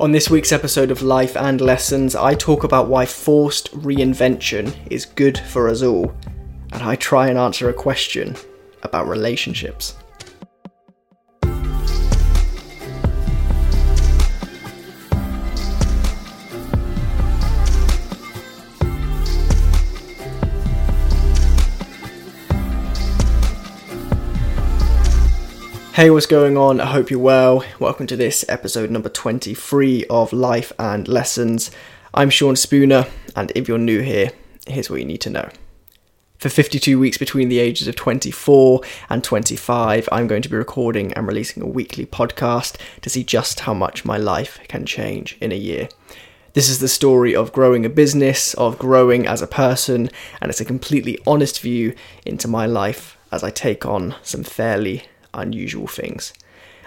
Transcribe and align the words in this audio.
On 0.00 0.12
this 0.12 0.30
week's 0.30 0.50
episode 0.50 0.90
of 0.90 1.02
Life 1.02 1.36
and 1.36 1.60
Lessons, 1.60 2.16
I 2.16 2.32
talk 2.32 2.64
about 2.64 2.88
why 2.88 3.04
forced 3.04 3.70
reinvention 3.82 4.74
is 4.90 5.04
good 5.04 5.36
for 5.36 5.68
us 5.68 5.82
all, 5.82 6.14
and 6.72 6.82
I 6.82 6.96
try 6.96 7.28
and 7.28 7.38
answer 7.38 7.68
a 7.68 7.74
question 7.74 8.34
about 8.82 9.06
relationships. 9.06 9.96
Hey, 25.92 26.08
what's 26.08 26.26
going 26.26 26.56
on? 26.56 26.80
I 26.80 26.86
hope 26.86 27.10
you're 27.10 27.18
well. 27.18 27.64
Welcome 27.80 28.06
to 28.06 28.16
this 28.16 28.44
episode 28.48 28.92
number 28.92 29.08
23 29.08 30.04
of 30.08 30.32
Life 30.32 30.72
and 30.78 31.08
Lessons. 31.08 31.72
I'm 32.14 32.30
Sean 32.30 32.54
Spooner, 32.54 33.08
and 33.34 33.50
if 33.56 33.66
you're 33.66 33.76
new 33.76 34.00
here, 34.00 34.30
here's 34.68 34.88
what 34.88 35.00
you 35.00 35.04
need 35.04 35.20
to 35.22 35.30
know. 35.30 35.48
For 36.38 36.48
52 36.48 36.96
weeks 36.98 37.18
between 37.18 37.48
the 37.48 37.58
ages 37.58 37.88
of 37.88 37.96
24 37.96 38.82
and 39.10 39.24
25, 39.24 40.08
I'm 40.12 40.28
going 40.28 40.42
to 40.42 40.48
be 40.48 40.56
recording 40.56 41.12
and 41.14 41.26
releasing 41.26 41.60
a 41.60 41.66
weekly 41.66 42.06
podcast 42.06 42.76
to 43.00 43.10
see 43.10 43.24
just 43.24 43.60
how 43.60 43.74
much 43.74 44.04
my 44.04 44.16
life 44.16 44.60
can 44.68 44.86
change 44.86 45.36
in 45.40 45.50
a 45.50 45.56
year. 45.56 45.88
This 46.52 46.68
is 46.68 46.78
the 46.78 46.88
story 46.88 47.34
of 47.34 47.52
growing 47.52 47.84
a 47.84 47.90
business, 47.90 48.54
of 48.54 48.78
growing 48.78 49.26
as 49.26 49.42
a 49.42 49.48
person, 49.48 50.08
and 50.40 50.50
it's 50.50 50.60
a 50.60 50.64
completely 50.64 51.18
honest 51.26 51.60
view 51.60 51.96
into 52.24 52.46
my 52.46 52.64
life 52.64 53.18
as 53.32 53.42
I 53.42 53.50
take 53.50 53.84
on 53.84 54.14
some 54.22 54.44
fairly 54.44 55.02
unusual 55.34 55.86
things. 55.86 56.32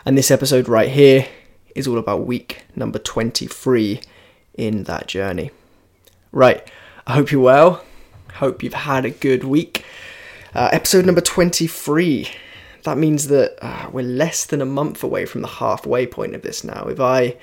And 0.06 0.18
this 0.18 0.32
episode 0.32 0.68
right 0.68 0.90
here 0.90 1.28
is 1.76 1.88
all 1.88 1.98
about 1.98 2.26
week 2.26 2.66
number 2.76 3.00
23 3.00 4.02
in 4.56 4.84
that 4.84 5.08
journey. 5.08 5.52
Right, 6.32 6.70
I 7.08 7.14
hope 7.14 7.32
you're 7.32 7.42
well. 7.42 7.84
Hope 8.36 8.64
you've 8.64 8.74
had 8.74 9.06
a 9.06 9.12
good 9.12 9.44
week. 9.44 9.86
Uh, 10.54 10.70
episode 10.72 11.06
number 11.06 11.22
23. 11.22 12.30
That 12.84 12.98
means 12.98 13.28
that 13.28 13.58
uh, 13.62 13.90
we're 13.92 14.04
less 14.04 14.46
than 14.46 14.62
a 14.62 14.66
month 14.66 15.04
away 15.04 15.26
from 15.26 15.42
the 15.42 15.48
halfway 15.48 16.06
point 16.06 16.36
of 16.36 16.42
this 16.42 16.64
now. 16.64 16.86
If 16.86 17.00
I 17.00 17.38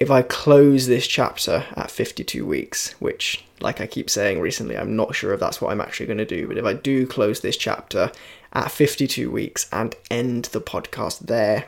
if 0.00 0.10
I 0.10 0.22
close 0.22 0.86
this 0.86 1.06
chapter 1.06 1.64
at 1.74 1.90
52 1.90 2.46
weeks, 2.46 2.92
which, 3.00 3.44
like 3.60 3.80
I 3.80 3.86
keep 3.86 4.08
saying 4.08 4.40
recently, 4.40 4.76
I'm 4.76 4.94
not 4.94 5.14
sure 5.14 5.32
if 5.34 5.40
that's 5.40 5.60
what 5.60 5.72
I'm 5.72 5.80
actually 5.80 6.06
going 6.06 6.18
to 6.18 6.24
do, 6.24 6.46
but 6.46 6.56
if 6.56 6.64
I 6.64 6.72
do 6.72 7.06
close 7.06 7.40
this 7.40 7.56
chapter 7.56 8.12
at 8.52 8.70
52 8.70 9.30
weeks 9.30 9.68
and 9.72 9.94
end 10.10 10.46
the 10.46 10.60
podcast 10.60 11.20
there, 11.26 11.66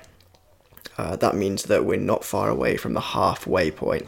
uh, 0.98 1.16
that 1.16 1.34
means 1.34 1.64
that 1.64 1.84
we're 1.84 1.98
not 1.98 2.24
far 2.24 2.48
away 2.48 2.76
from 2.76 2.94
the 2.94 3.00
halfway 3.00 3.70
point. 3.70 4.06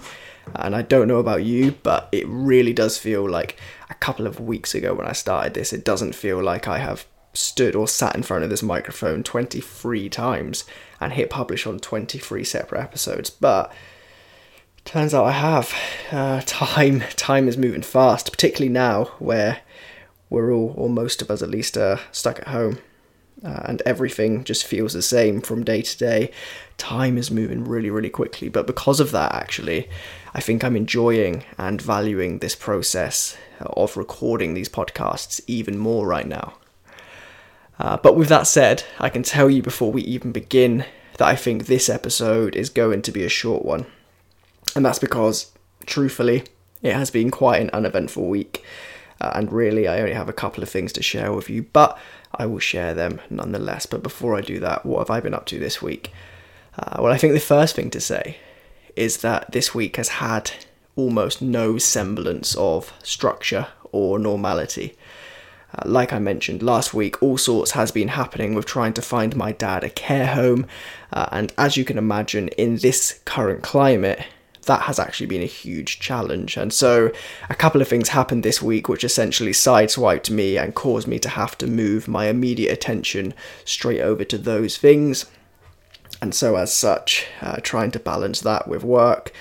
And 0.54 0.74
I 0.74 0.82
don't 0.82 1.08
know 1.08 1.18
about 1.18 1.44
you, 1.44 1.72
but 1.82 2.08
it 2.12 2.26
really 2.26 2.72
does 2.72 2.98
feel 2.98 3.28
like 3.28 3.58
a 3.88 3.94
couple 3.94 4.26
of 4.26 4.40
weeks 4.40 4.74
ago 4.74 4.94
when 4.94 5.06
I 5.06 5.12
started 5.12 5.54
this, 5.54 5.72
it 5.72 5.84
doesn't 5.84 6.14
feel 6.14 6.42
like 6.42 6.66
I 6.66 6.78
have 6.78 7.06
stood 7.34 7.74
or 7.74 7.88
sat 7.88 8.14
in 8.14 8.22
front 8.22 8.44
of 8.44 8.50
this 8.50 8.62
microphone 8.62 9.22
23 9.22 10.08
times 10.08 10.64
and 11.00 11.12
hit 11.12 11.30
publish 11.30 11.66
on 11.66 11.78
23 11.78 12.44
separate 12.44 12.80
episodes. 12.80 13.30
But 13.30 13.72
turns 14.84 15.14
out 15.14 15.24
I 15.24 15.32
have. 15.32 15.74
Uh, 16.10 16.40
time 16.46 17.00
time 17.16 17.48
is 17.48 17.56
moving 17.56 17.82
fast, 17.82 18.30
particularly 18.30 18.72
now 18.72 19.04
where 19.18 19.60
we're 20.32 20.52
all, 20.52 20.74
or 20.76 20.88
most 20.88 21.22
of 21.22 21.30
us 21.30 21.42
at 21.42 21.50
least, 21.50 21.76
uh, 21.76 21.98
stuck 22.10 22.38
at 22.40 22.48
home. 22.48 22.78
Uh, 23.44 23.62
and 23.64 23.82
everything 23.84 24.44
just 24.44 24.64
feels 24.64 24.92
the 24.92 25.02
same 25.02 25.40
from 25.40 25.64
day 25.64 25.82
to 25.82 25.98
day. 25.98 26.30
Time 26.78 27.18
is 27.18 27.30
moving 27.30 27.64
really, 27.64 27.90
really 27.90 28.10
quickly. 28.10 28.48
But 28.48 28.66
because 28.66 29.00
of 29.00 29.10
that, 29.10 29.34
actually, 29.34 29.88
I 30.32 30.40
think 30.40 30.62
I'm 30.62 30.76
enjoying 30.76 31.44
and 31.58 31.82
valuing 31.82 32.38
this 32.38 32.54
process 32.54 33.36
of 33.60 33.96
recording 33.96 34.54
these 34.54 34.68
podcasts 34.68 35.40
even 35.46 35.76
more 35.76 36.06
right 36.06 36.26
now. 36.26 36.54
Uh, 37.78 37.96
but 37.96 38.16
with 38.16 38.28
that 38.28 38.46
said, 38.46 38.84
I 39.00 39.08
can 39.08 39.24
tell 39.24 39.50
you 39.50 39.60
before 39.60 39.90
we 39.90 40.02
even 40.02 40.30
begin 40.30 40.84
that 41.18 41.28
I 41.28 41.34
think 41.34 41.66
this 41.66 41.88
episode 41.88 42.54
is 42.54 42.70
going 42.70 43.02
to 43.02 43.12
be 43.12 43.24
a 43.24 43.28
short 43.28 43.64
one. 43.64 43.86
And 44.76 44.84
that's 44.84 45.00
because, 45.00 45.50
truthfully, 45.84 46.44
it 46.80 46.94
has 46.94 47.10
been 47.10 47.30
quite 47.30 47.60
an 47.60 47.70
uneventful 47.70 48.28
week. 48.28 48.64
Uh, 49.22 49.30
and 49.36 49.52
really, 49.52 49.86
I 49.86 50.00
only 50.00 50.14
have 50.14 50.28
a 50.28 50.32
couple 50.32 50.64
of 50.64 50.68
things 50.68 50.92
to 50.94 51.02
share 51.02 51.32
with 51.32 51.48
you, 51.48 51.62
but 51.72 51.96
I 52.34 52.46
will 52.46 52.58
share 52.58 52.92
them 52.92 53.20
nonetheless. 53.30 53.86
But 53.86 54.02
before 54.02 54.34
I 54.36 54.40
do 54.40 54.58
that, 54.58 54.84
what 54.84 54.98
have 54.98 55.10
I 55.10 55.20
been 55.20 55.32
up 55.32 55.46
to 55.46 55.60
this 55.60 55.80
week? 55.80 56.10
Uh, 56.76 57.00
well, 57.00 57.12
I 57.12 57.18
think 57.18 57.32
the 57.32 57.38
first 57.38 57.76
thing 57.76 57.88
to 57.90 58.00
say 58.00 58.38
is 58.96 59.18
that 59.18 59.52
this 59.52 59.72
week 59.72 59.96
has 59.96 60.08
had 60.08 60.50
almost 60.96 61.40
no 61.40 61.78
semblance 61.78 62.56
of 62.56 62.92
structure 63.04 63.68
or 63.92 64.18
normality. 64.18 64.96
Uh, 65.72 65.88
like 65.88 66.12
I 66.12 66.18
mentioned 66.18 66.60
last 66.60 66.92
week, 66.92 67.22
all 67.22 67.38
sorts 67.38 67.70
has 67.70 67.92
been 67.92 68.08
happening 68.08 68.54
with 68.54 68.66
trying 68.66 68.92
to 68.94 69.02
find 69.02 69.36
my 69.36 69.52
dad 69.52 69.84
a 69.84 69.88
care 69.88 70.26
home, 70.26 70.66
uh, 71.12 71.28
and 71.30 71.52
as 71.56 71.76
you 71.76 71.84
can 71.84 71.96
imagine, 71.96 72.48
in 72.48 72.78
this 72.78 73.20
current 73.24 73.62
climate, 73.62 74.26
that 74.66 74.82
has 74.82 74.98
actually 74.98 75.26
been 75.26 75.42
a 75.42 75.46
huge 75.46 75.98
challenge. 76.00 76.56
And 76.56 76.72
so 76.72 77.12
a 77.50 77.54
couple 77.54 77.80
of 77.80 77.88
things 77.88 78.10
happened 78.10 78.42
this 78.42 78.62
week 78.62 78.88
which 78.88 79.04
essentially 79.04 79.52
sideswiped 79.52 80.30
me 80.30 80.56
and 80.56 80.74
caused 80.74 81.08
me 81.08 81.18
to 81.20 81.28
have 81.28 81.56
to 81.58 81.66
move 81.66 82.08
my 82.08 82.26
immediate 82.26 82.72
attention 82.72 83.34
straight 83.64 84.00
over 84.00 84.24
to 84.24 84.38
those 84.38 84.76
things. 84.76 85.26
And 86.20 86.34
so, 86.34 86.54
as 86.54 86.72
such, 86.72 87.26
uh, 87.40 87.56
trying 87.62 87.90
to 87.92 87.98
balance 87.98 88.40
that 88.42 88.68
with 88.68 88.84
work, 88.84 89.32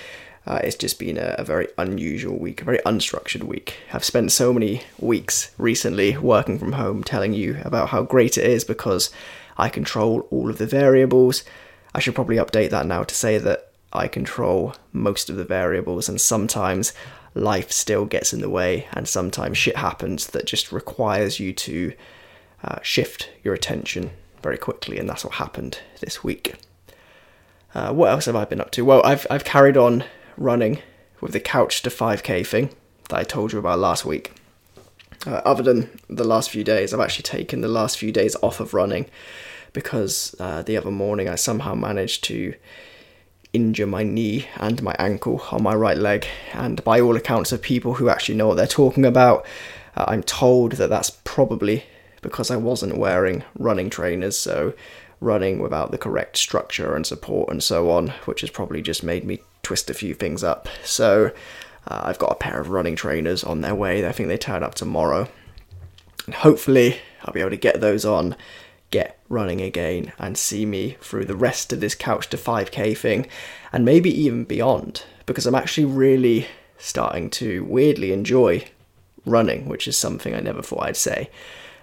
uh, 0.46 0.60
it's 0.64 0.74
just 0.74 0.98
been 0.98 1.16
a, 1.16 1.36
a, 1.38 1.44
very 1.44 1.68
unusual 1.78 2.36
week, 2.36 2.60
a 2.60 2.64
very 2.64 2.78
unstructured 2.78 3.44
week. 3.44 3.76
I've 3.92 4.04
spent 4.04 4.32
so 4.32 4.52
many 4.52 4.82
weeks 4.98 5.52
recently 5.58 6.16
working 6.18 6.58
from 6.58 6.72
home 6.72 7.04
telling 7.04 7.32
you 7.32 7.60
about 7.64 7.90
how 7.90 8.02
great 8.02 8.36
it 8.36 8.44
is 8.44 8.64
because 8.64 9.10
I 9.56 9.68
control 9.68 10.26
all 10.30 10.50
of 10.50 10.58
the 10.58 10.66
variables. 10.66 11.44
I 11.94 12.00
should 12.00 12.16
probably 12.16 12.36
update 12.36 12.70
that 12.70 12.86
now 12.86 13.04
to 13.04 13.14
say 13.14 13.38
that 13.38 13.71
I 13.92 14.08
control 14.08 14.74
most 14.92 15.28
of 15.28 15.36
the 15.36 15.44
variables, 15.44 16.08
and 16.08 16.20
sometimes 16.20 16.92
life 17.34 17.70
still 17.70 18.04
gets 18.04 18.32
in 18.32 18.40
the 18.40 18.50
way, 18.50 18.86
and 18.92 19.08
sometimes 19.08 19.58
shit 19.58 19.76
happens 19.76 20.28
that 20.28 20.46
just 20.46 20.72
requires 20.72 21.40
you 21.40 21.52
to 21.52 21.92
uh, 22.64 22.78
shift 22.82 23.30
your 23.42 23.54
attention 23.54 24.10
very 24.42 24.58
quickly, 24.58 24.98
and 24.98 25.08
that's 25.08 25.24
what 25.24 25.34
happened 25.34 25.78
this 26.00 26.24
week. 26.24 26.54
Uh, 27.74 27.92
what 27.92 28.10
else 28.10 28.26
have 28.26 28.36
I 28.36 28.44
been 28.44 28.60
up 28.60 28.70
to? 28.72 28.84
Well, 28.84 29.02
I've 29.04 29.26
I've 29.30 29.44
carried 29.44 29.76
on 29.76 30.04
running 30.36 30.82
with 31.20 31.32
the 31.32 31.40
couch 31.40 31.82
to 31.82 31.90
5k 31.90 32.46
thing 32.46 32.70
that 33.08 33.18
I 33.18 33.22
told 33.22 33.52
you 33.52 33.58
about 33.58 33.78
last 33.78 34.04
week. 34.04 34.32
Uh, 35.26 35.40
other 35.44 35.62
than 35.62 36.00
the 36.08 36.24
last 36.24 36.50
few 36.50 36.64
days, 36.64 36.92
I've 36.92 37.00
actually 37.00 37.22
taken 37.22 37.60
the 37.60 37.68
last 37.68 37.96
few 37.96 38.10
days 38.10 38.36
off 38.42 38.58
of 38.60 38.74
running 38.74 39.06
because 39.72 40.34
uh, 40.40 40.62
the 40.62 40.76
other 40.76 40.90
morning 40.90 41.28
I 41.28 41.36
somehow 41.36 41.74
managed 41.74 42.24
to 42.24 42.54
injure 43.52 43.86
my 43.86 44.02
knee 44.02 44.46
and 44.56 44.82
my 44.82 44.94
ankle 44.98 45.42
on 45.50 45.62
my 45.62 45.74
right 45.74 45.98
leg. 45.98 46.26
And 46.52 46.82
by 46.84 47.00
all 47.00 47.16
accounts 47.16 47.52
of 47.52 47.62
people 47.62 47.94
who 47.94 48.08
actually 48.08 48.36
know 48.36 48.48
what 48.48 48.56
they're 48.56 48.66
talking 48.66 49.04
about, 49.04 49.46
uh, 49.96 50.06
I'm 50.08 50.22
told 50.22 50.72
that 50.72 50.90
that's 50.90 51.10
probably 51.24 51.84
because 52.22 52.50
I 52.50 52.56
wasn't 52.56 52.98
wearing 52.98 53.44
running 53.58 53.90
trainers. 53.90 54.38
So 54.38 54.74
running 55.20 55.60
without 55.60 55.92
the 55.92 55.98
correct 55.98 56.36
structure 56.36 56.94
and 56.94 57.06
support 57.06 57.48
and 57.48 57.62
so 57.62 57.90
on, 57.90 58.08
which 58.24 58.40
has 58.40 58.50
probably 58.50 58.82
just 58.82 59.02
made 59.02 59.24
me 59.24 59.40
twist 59.62 59.88
a 59.88 59.94
few 59.94 60.14
things 60.14 60.42
up. 60.42 60.68
So 60.84 61.30
uh, 61.86 62.02
I've 62.04 62.18
got 62.18 62.32
a 62.32 62.36
pair 62.36 62.60
of 62.60 62.70
running 62.70 62.96
trainers 62.96 63.44
on 63.44 63.60
their 63.60 63.74
way. 63.74 64.06
I 64.06 64.12
think 64.12 64.28
they 64.28 64.38
turn 64.38 64.62
up 64.62 64.74
tomorrow. 64.74 65.28
And 66.26 66.34
hopefully, 66.34 66.98
I'll 67.24 67.34
be 67.34 67.40
able 67.40 67.50
to 67.50 67.56
get 67.56 67.80
those 67.80 68.04
on 68.04 68.36
get 68.92 69.18
running 69.28 69.60
again 69.60 70.12
and 70.18 70.38
see 70.38 70.64
me 70.64 70.96
through 71.00 71.24
the 71.24 71.34
rest 71.34 71.72
of 71.72 71.80
this 71.80 71.96
couch 71.96 72.28
to 72.28 72.36
5k 72.36 72.96
thing 72.96 73.26
and 73.72 73.84
maybe 73.84 74.10
even 74.10 74.44
beyond 74.44 75.02
because 75.26 75.46
I'm 75.46 75.56
actually 75.56 75.86
really 75.86 76.46
starting 76.78 77.30
to 77.30 77.64
weirdly 77.64 78.12
enjoy 78.12 78.64
running, 79.24 79.68
which 79.68 79.88
is 79.88 79.96
something 79.96 80.34
I 80.34 80.40
never 80.40 80.62
thought 80.62 80.84
I'd 80.84 80.96
say. 80.96 81.30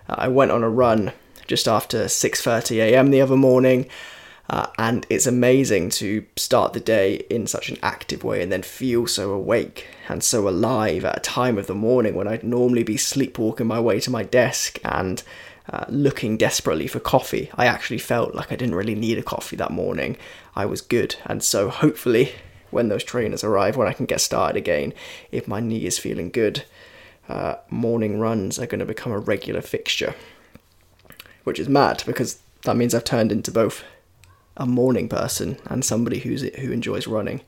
Uh, 0.07 0.16
I 0.18 0.28
went 0.28 0.51
on 0.51 0.63
a 0.63 0.69
run 0.69 1.12
just 1.48 1.68
after 1.68 2.06
6:30 2.06 2.78
a.m. 2.78 3.12
the 3.12 3.22
other 3.22 3.36
morning. 3.36 3.88
Uh, 4.50 4.66
and 4.80 5.06
it's 5.12 5.28
amazing 5.28 5.92
to 5.92 6.25
start 6.36 6.74
the 6.74 6.80
day 6.80 7.18
in 7.30 7.45
such 7.45 7.69
an 7.69 7.78
active 7.84 8.24
way 8.24 8.42
and 8.42 8.51
then 8.51 8.63
feel 8.63 9.06
so 9.06 9.31
awake 9.31 9.86
and 10.07 10.24
so 10.24 10.50
alive 10.50 11.06
at 11.06 11.18
a 11.18 11.19
time 11.19 11.56
of 11.60 11.68
the 11.68 11.75
morning 11.75 12.16
when 12.16 12.28
I'd 12.28 12.44
normally 12.44 12.81
be 12.81 12.98
sleepwalking 12.98 13.68
my 13.68 13.80
way 13.80 14.00
to 14.00 14.10
my 14.10 14.24
desk 14.24 14.80
and 14.84 15.22
uh, 15.71 15.86
looking 15.89 16.38
desperately 16.38 16.88
for 16.88 17.00
coffee. 17.00 17.50
I 17.56 17.66
actually 17.66 18.00
felt 18.00 18.33
like 18.33 18.51
I 18.51 18.56
didn't 18.56 18.75
really 18.75 18.95
need 18.95 19.18
a 19.18 19.24
coffee 19.24 19.56
that 19.57 19.71
morning. 19.71 20.18
I 20.56 20.66
was 20.66 20.81
good, 20.81 21.16
and 21.25 21.44
so 21.44 21.69
hopefully, 21.69 22.33
when 22.71 22.89
those 22.89 23.04
trainers 23.04 23.44
arrive, 23.44 23.77
when 23.77 23.88
I 23.88 23.94
can 23.94 24.06
get 24.06 24.21
started 24.21 24.57
again, 24.57 24.94
if 25.31 25.48
my 25.48 25.60
knee 25.60 25.86
is 25.86 26.00
feeling 26.00 26.30
good, 26.31 26.63
uh, 27.27 27.56
morning 27.69 28.19
runs 28.19 28.57
are 28.57 28.66
going 28.66 28.80
to 28.80 28.86
become 28.86 29.12
a 29.12 29.19
regular 29.19 29.62
fixture. 29.62 30.16
Which 31.44 31.60
is 31.60 31.69
mad 31.69 32.04
because 32.06 32.39
that 32.63 32.75
means 32.75 32.94
I've 32.94 33.04
turned 33.04 33.31
into 33.31 33.51
both 33.51 33.83
a 34.57 34.65
morning 34.65 35.07
person 35.07 35.57
and 35.65 35.86
somebody 35.86 36.19
who's 36.19 36.42
who 36.42 36.72
enjoys 36.72 37.07
running. 37.07 37.42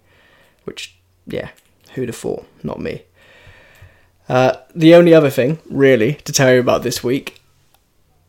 which, 0.64 0.96
yeah, 1.26 1.50
who'd 1.94 2.10
have 2.10 2.16
thought? 2.16 2.46
Not 2.64 2.80
me. 2.80 3.04
Uh, 4.30 4.58
the 4.74 4.96
only 4.96 5.14
other 5.14 5.30
thing, 5.30 5.60
really, 5.70 6.14
to 6.14 6.32
tell 6.32 6.54
you 6.54 6.60
about 6.60 6.84
this 6.84 7.04
week, 7.04 7.41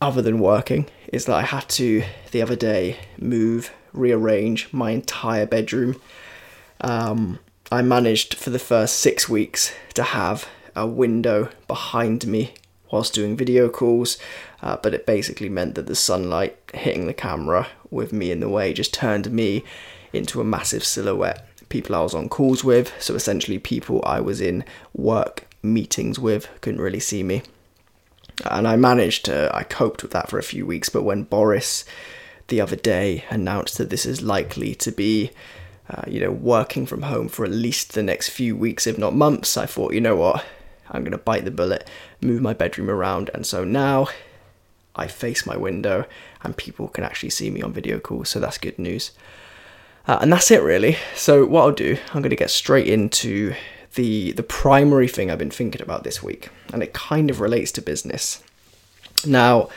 other 0.02 0.20
than 0.20 0.40
working, 0.40 0.86
is 1.12 1.26
that 1.26 1.36
I 1.36 1.42
had 1.42 1.68
to, 1.70 2.02
the 2.32 2.42
other 2.42 2.56
day, 2.56 2.98
move, 3.18 3.72
rearrange 3.92 4.72
my 4.72 4.90
entire 4.90 5.46
bedroom. 5.46 6.00
Um, 6.80 7.38
I 7.70 7.82
managed 7.82 8.34
for 8.34 8.50
the 8.50 8.58
first 8.58 8.96
six 8.96 9.28
weeks 9.28 9.72
to 9.94 10.02
have 10.02 10.48
a 10.74 10.86
window 10.86 11.50
behind 11.68 12.26
me 12.26 12.54
whilst 12.90 13.14
doing 13.14 13.36
video 13.36 13.68
calls, 13.68 14.18
uh, 14.60 14.76
but 14.82 14.92
it 14.92 15.06
basically 15.06 15.48
meant 15.48 15.76
that 15.76 15.86
the 15.86 15.94
sunlight 15.94 16.58
hitting 16.74 17.06
the 17.06 17.14
camera 17.14 17.68
with 17.90 18.12
me 18.12 18.30
in 18.32 18.40
the 18.40 18.48
way 18.48 18.72
just 18.72 18.92
turned 18.92 19.30
me 19.30 19.62
into 20.12 20.40
a 20.40 20.44
massive 20.44 20.84
silhouette. 20.84 21.46
People 21.68 21.94
I 21.94 22.02
was 22.02 22.14
on 22.14 22.28
calls 22.28 22.64
with, 22.64 22.92
so 23.00 23.14
essentially 23.14 23.58
people 23.58 24.02
I 24.04 24.20
was 24.20 24.40
in 24.40 24.64
work 24.92 25.46
meetings 25.62 26.18
with, 26.18 26.48
couldn't 26.60 26.80
really 26.80 27.00
see 27.00 27.22
me. 27.22 27.42
And 28.44 28.66
I 28.66 28.76
managed 28.76 29.24
to, 29.26 29.54
I 29.54 29.62
coped 29.62 30.02
with 30.02 30.12
that 30.12 30.28
for 30.28 30.38
a 30.38 30.42
few 30.42 30.66
weeks, 30.66 30.88
but 30.88 31.02
when 31.02 31.24
Boris 31.24 31.84
the 32.48 32.60
other 32.60 32.76
day 32.76 33.24
announced 33.30 33.78
that 33.78 33.90
this 33.90 34.04
is 34.04 34.22
likely 34.22 34.74
to 34.76 34.90
be, 34.90 35.30
uh, 35.88 36.02
you 36.06 36.20
know, 36.20 36.30
working 36.30 36.86
from 36.86 37.02
home 37.02 37.28
for 37.28 37.44
at 37.44 37.50
least 37.50 37.92
the 37.92 38.02
next 38.02 38.30
few 38.30 38.56
weeks, 38.56 38.86
if 38.86 38.98
not 38.98 39.14
months, 39.14 39.56
I 39.56 39.66
thought, 39.66 39.94
you 39.94 40.00
know 40.00 40.16
what, 40.16 40.44
I'm 40.90 41.02
going 41.02 41.12
to 41.12 41.18
bite 41.18 41.44
the 41.44 41.50
bullet, 41.50 41.88
move 42.20 42.42
my 42.42 42.52
bedroom 42.52 42.90
around, 42.90 43.30
and 43.34 43.46
so 43.46 43.64
now 43.64 44.08
I 44.94 45.06
face 45.06 45.46
my 45.46 45.56
window 45.56 46.04
and 46.42 46.56
people 46.56 46.88
can 46.88 47.04
actually 47.04 47.30
see 47.30 47.50
me 47.50 47.62
on 47.62 47.72
video 47.72 47.98
calls, 47.98 48.28
so 48.28 48.40
that's 48.40 48.58
good 48.58 48.78
news. 48.78 49.12
Uh, 50.06 50.18
and 50.20 50.32
that's 50.32 50.50
it 50.50 50.62
really. 50.62 50.96
So 51.14 51.46
what 51.46 51.62
I'll 51.62 51.72
do, 51.72 51.96
I'm 52.08 52.22
going 52.22 52.30
to 52.30 52.36
get 52.36 52.50
straight 52.50 52.88
into 52.88 53.54
the 53.94 54.32
the 54.32 54.42
primary 54.42 55.08
thing 55.08 55.30
I've 55.30 55.38
been 55.38 55.50
thinking 55.50 55.82
about 55.82 56.04
this 56.04 56.22
week, 56.22 56.48
and 56.72 56.82
it 56.82 56.92
kind 56.92 57.30
of 57.30 57.40
relates 57.40 57.72
to 57.72 57.82
business. 57.82 58.42
Now, 59.26 59.68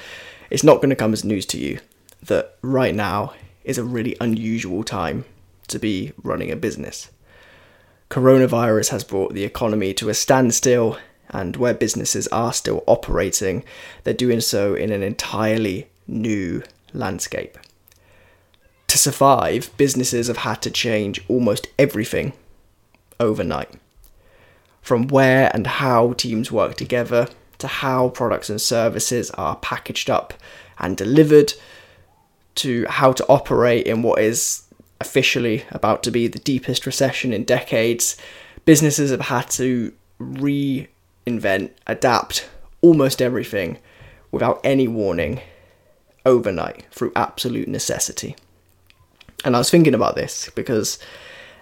it's 0.50 0.64
not 0.64 0.78
going 0.78 0.90
to 0.90 0.96
come 0.96 1.14
as 1.14 1.24
news 1.24 1.46
to 1.48 1.58
you 1.58 1.80
that 2.24 2.58
right 2.62 2.96
now 2.96 3.34
is 3.64 3.78
a 3.78 3.84
really 3.84 4.16
unusual 4.22 4.84
time 4.84 5.26
to 5.68 5.80
be 5.80 6.14
running 6.24 6.52
a 6.52 6.56
business. 6.56 7.10
Coronavirus 8.10 8.90
has 8.90 9.04
brought 9.04 9.34
the 9.34 9.44
economy 9.44 9.94
to 9.96 10.10
a 10.10 10.14
standstill, 10.14 10.98
and 11.30 11.58
where 11.58 11.74
businesses 11.74 12.28
are 12.28 12.54
still 12.54 12.84
operating, 12.88 13.64
they're 14.04 14.14
doing 14.14 14.42
so 14.42 14.76
in 14.76 14.92
an 14.92 15.04
entirely 15.04 15.88
new 16.08 16.64
landscape. 16.94 17.58
To 18.88 18.98
survive, 18.98 19.72
businesses 19.78 20.28
have 20.28 20.38
had 20.38 20.62
to 20.62 20.72
change 20.72 21.24
almost 21.28 21.68
everything 21.78 22.34
overnight 23.20 23.72
from 24.86 25.08
where 25.08 25.50
and 25.56 25.66
how 25.66 26.14
teams 26.14 26.52
work 26.52 26.76
together 26.76 27.28
to 27.58 27.66
how 27.66 28.10
products 28.10 28.52
and 28.52 28.62
services 28.62 29.32
are 29.32 29.56
packaged 29.56 30.12
up 30.12 30.32
and 30.78 30.96
delivered 30.96 31.54
to 32.54 32.86
how 32.88 33.12
to 33.12 33.26
operate 33.26 33.88
in 33.88 34.04
what 34.04 34.22
is 34.22 34.62
officially 35.02 35.66
about 35.72 36.04
to 36.04 36.12
be 36.12 36.28
the 36.28 36.38
deepest 36.38 36.86
recession 36.86 37.34
in 37.34 37.44
decades, 37.44 38.16
businesses 38.66 39.10
have 39.10 39.22
had 39.22 39.50
to 39.50 39.92
reinvent, 40.22 41.72
adapt 41.88 42.48
almost 42.82 43.24
everything 43.24 43.80
without 44.32 44.62
any 44.64 44.88
warning 44.88 45.42
overnight 46.28 46.86
through 46.92 47.12
absolute 47.16 47.68
necessity. 47.68 48.36
And 49.44 49.56
I 49.56 49.60
was 49.60 49.72
thinking 49.72 49.96
about 49.96 50.14
this 50.14 50.52
because 50.54 51.00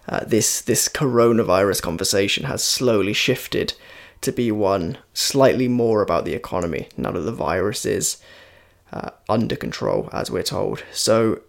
uh, 0.07 0.23
this 0.25 0.61
this 0.61 0.87
coronavirus 0.87 1.81
conversation 1.81 2.45
has 2.45 2.63
slowly 2.63 3.13
shifted 3.13 3.73
to 4.21 4.31
be 4.31 4.51
one 4.51 4.97
slightly 5.13 5.67
more 5.67 6.01
about 6.01 6.25
the 6.25 6.33
economy 6.33 6.87
now 6.97 7.11
that 7.11 7.21
the 7.21 7.31
virus 7.31 7.85
is 7.85 8.17
uh, 8.91 9.09
under 9.27 9.55
control, 9.55 10.09
as 10.13 10.31
we're 10.31 10.43
told. 10.43 10.83
So 10.91 11.41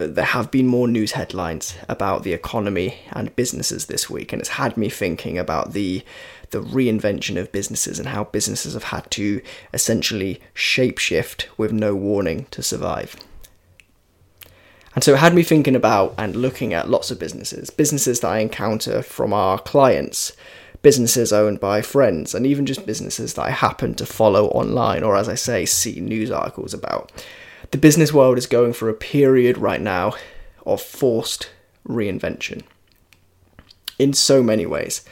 uh, 0.00 0.06
there 0.06 0.24
have 0.24 0.50
been 0.50 0.66
more 0.66 0.88
news 0.88 1.12
headlines 1.12 1.74
about 1.88 2.22
the 2.22 2.32
economy 2.32 2.98
and 3.12 3.34
businesses 3.36 3.86
this 3.86 4.08
week, 4.08 4.32
and 4.32 4.40
it's 4.40 4.50
had 4.50 4.76
me 4.76 4.88
thinking 4.88 5.38
about 5.38 5.72
the 5.72 6.04
the 6.50 6.62
reinvention 6.62 7.40
of 7.40 7.50
businesses 7.50 7.98
and 7.98 8.08
how 8.08 8.24
businesses 8.24 8.74
have 8.74 8.84
had 8.84 9.10
to 9.10 9.40
essentially 9.72 10.38
shapeshift 10.54 11.46
with 11.56 11.72
no 11.72 11.94
warning 11.94 12.46
to 12.50 12.62
survive. 12.62 13.16
And 14.94 15.02
so 15.02 15.14
it 15.14 15.18
had 15.18 15.34
me 15.34 15.42
thinking 15.42 15.74
about 15.74 16.14
and 16.18 16.36
looking 16.36 16.74
at 16.74 16.90
lots 16.90 17.10
of 17.10 17.18
businesses, 17.18 17.70
businesses 17.70 18.20
that 18.20 18.28
I 18.28 18.38
encounter 18.38 19.02
from 19.02 19.32
our 19.32 19.58
clients, 19.58 20.32
businesses 20.82 21.32
owned 21.32 21.60
by 21.60 21.80
friends, 21.80 22.34
and 22.34 22.46
even 22.46 22.66
just 22.66 22.84
businesses 22.84 23.34
that 23.34 23.42
I 23.42 23.50
happen 23.50 23.94
to 23.94 24.06
follow 24.06 24.48
online 24.48 25.02
or, 25.02 25.16
as 25.16 25.28
I 25.28 25.34
say, 25.34 25.64
see 25.64 26.00
news 26.00 26.30
articles 26.30 26.74
about. 26.74 27.10
The 27.70 27.78
business 27.78 28.12
world 28.12 28.36
is 28.36 28.46
going 28.46 28.74
through 28.74 28.90
a 28.90 28.94
period 28.94 29.56
right 29.56 29.80
now 29.80 30.12
of 30.66 30.82
forced 30.82 31.50
reinvention 31.88 32.62
in 33.98 34.12
so 34.12 34.42
many 34.42 34.66
ways 34.66 35.04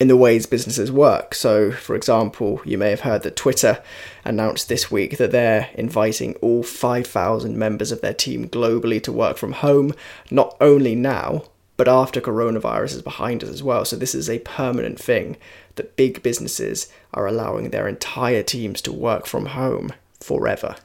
in 0.00 0.08
the 0.08 0.16
ways 0.16 0.46
businesses 0.46 0.90
work. 0.90 1.34
So, 1.34 1.70
for 1.70 1.94
example, 1.94 2.60
you 2.64 2.76
may 2.76 2.90
have 2.90 3.00
heard 3.00 3.22
that 3.22 3.36
Twitter 3.36 3.82
announced 4.24 4.68
this 4.68 4.90
week 4.90 5.18
that 5.18 5.30
they're 5.30 5.70
inviting 5.74 6.34
all 6.36 6.62
5,000 6.62 7.56
members 7.56 7.92
of 7.92 8.00
their 8.00 8.14
team 8.14 8.48
globally 8.48 9.02
to 9.04 9.12
work 9.12 9.36
from 9.36 9.52
home, 9.52 9.94
not 10.30 10.56
only 10.60 10.94
now, 10.94 11.44
but 11.76 11.88
after 11.88 12.20
coronavirus 12.20 12.96
is 12.96 13.02
behind 13.02 13.42
us 13.42 13.50
as 13.50 13.62
well. 13.62 13.84
So, 13.84 13.96
this 13.96 14.14
is 14.14 14.28
a 14.28 14.40
permanent 14.40 14.98
thing 14.98 15.36
that 15.76 15.96
big 15.96 16.22
businesses 16.22 16.92
are 17.12 17.26
allowing 17.26 17.70
their 17.70 17.88
entire 17.88 18.42
teams 18.42 18.80
to 18.82 18.92
work 18.92 19.26
from 19.26 19.46
home 19.46 19.92
forever. 20.20 20.76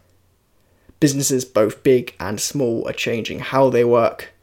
Businesses, 1.00 1.46
both 1.46 1.82
big 1.82 2.16
and 2.20 2.40
small, 2.40 2.88
are 2.88 2.94
changing 2.94 3.40
how 3.40 3.70
they 3.70 3.86
work, 3.86 4.34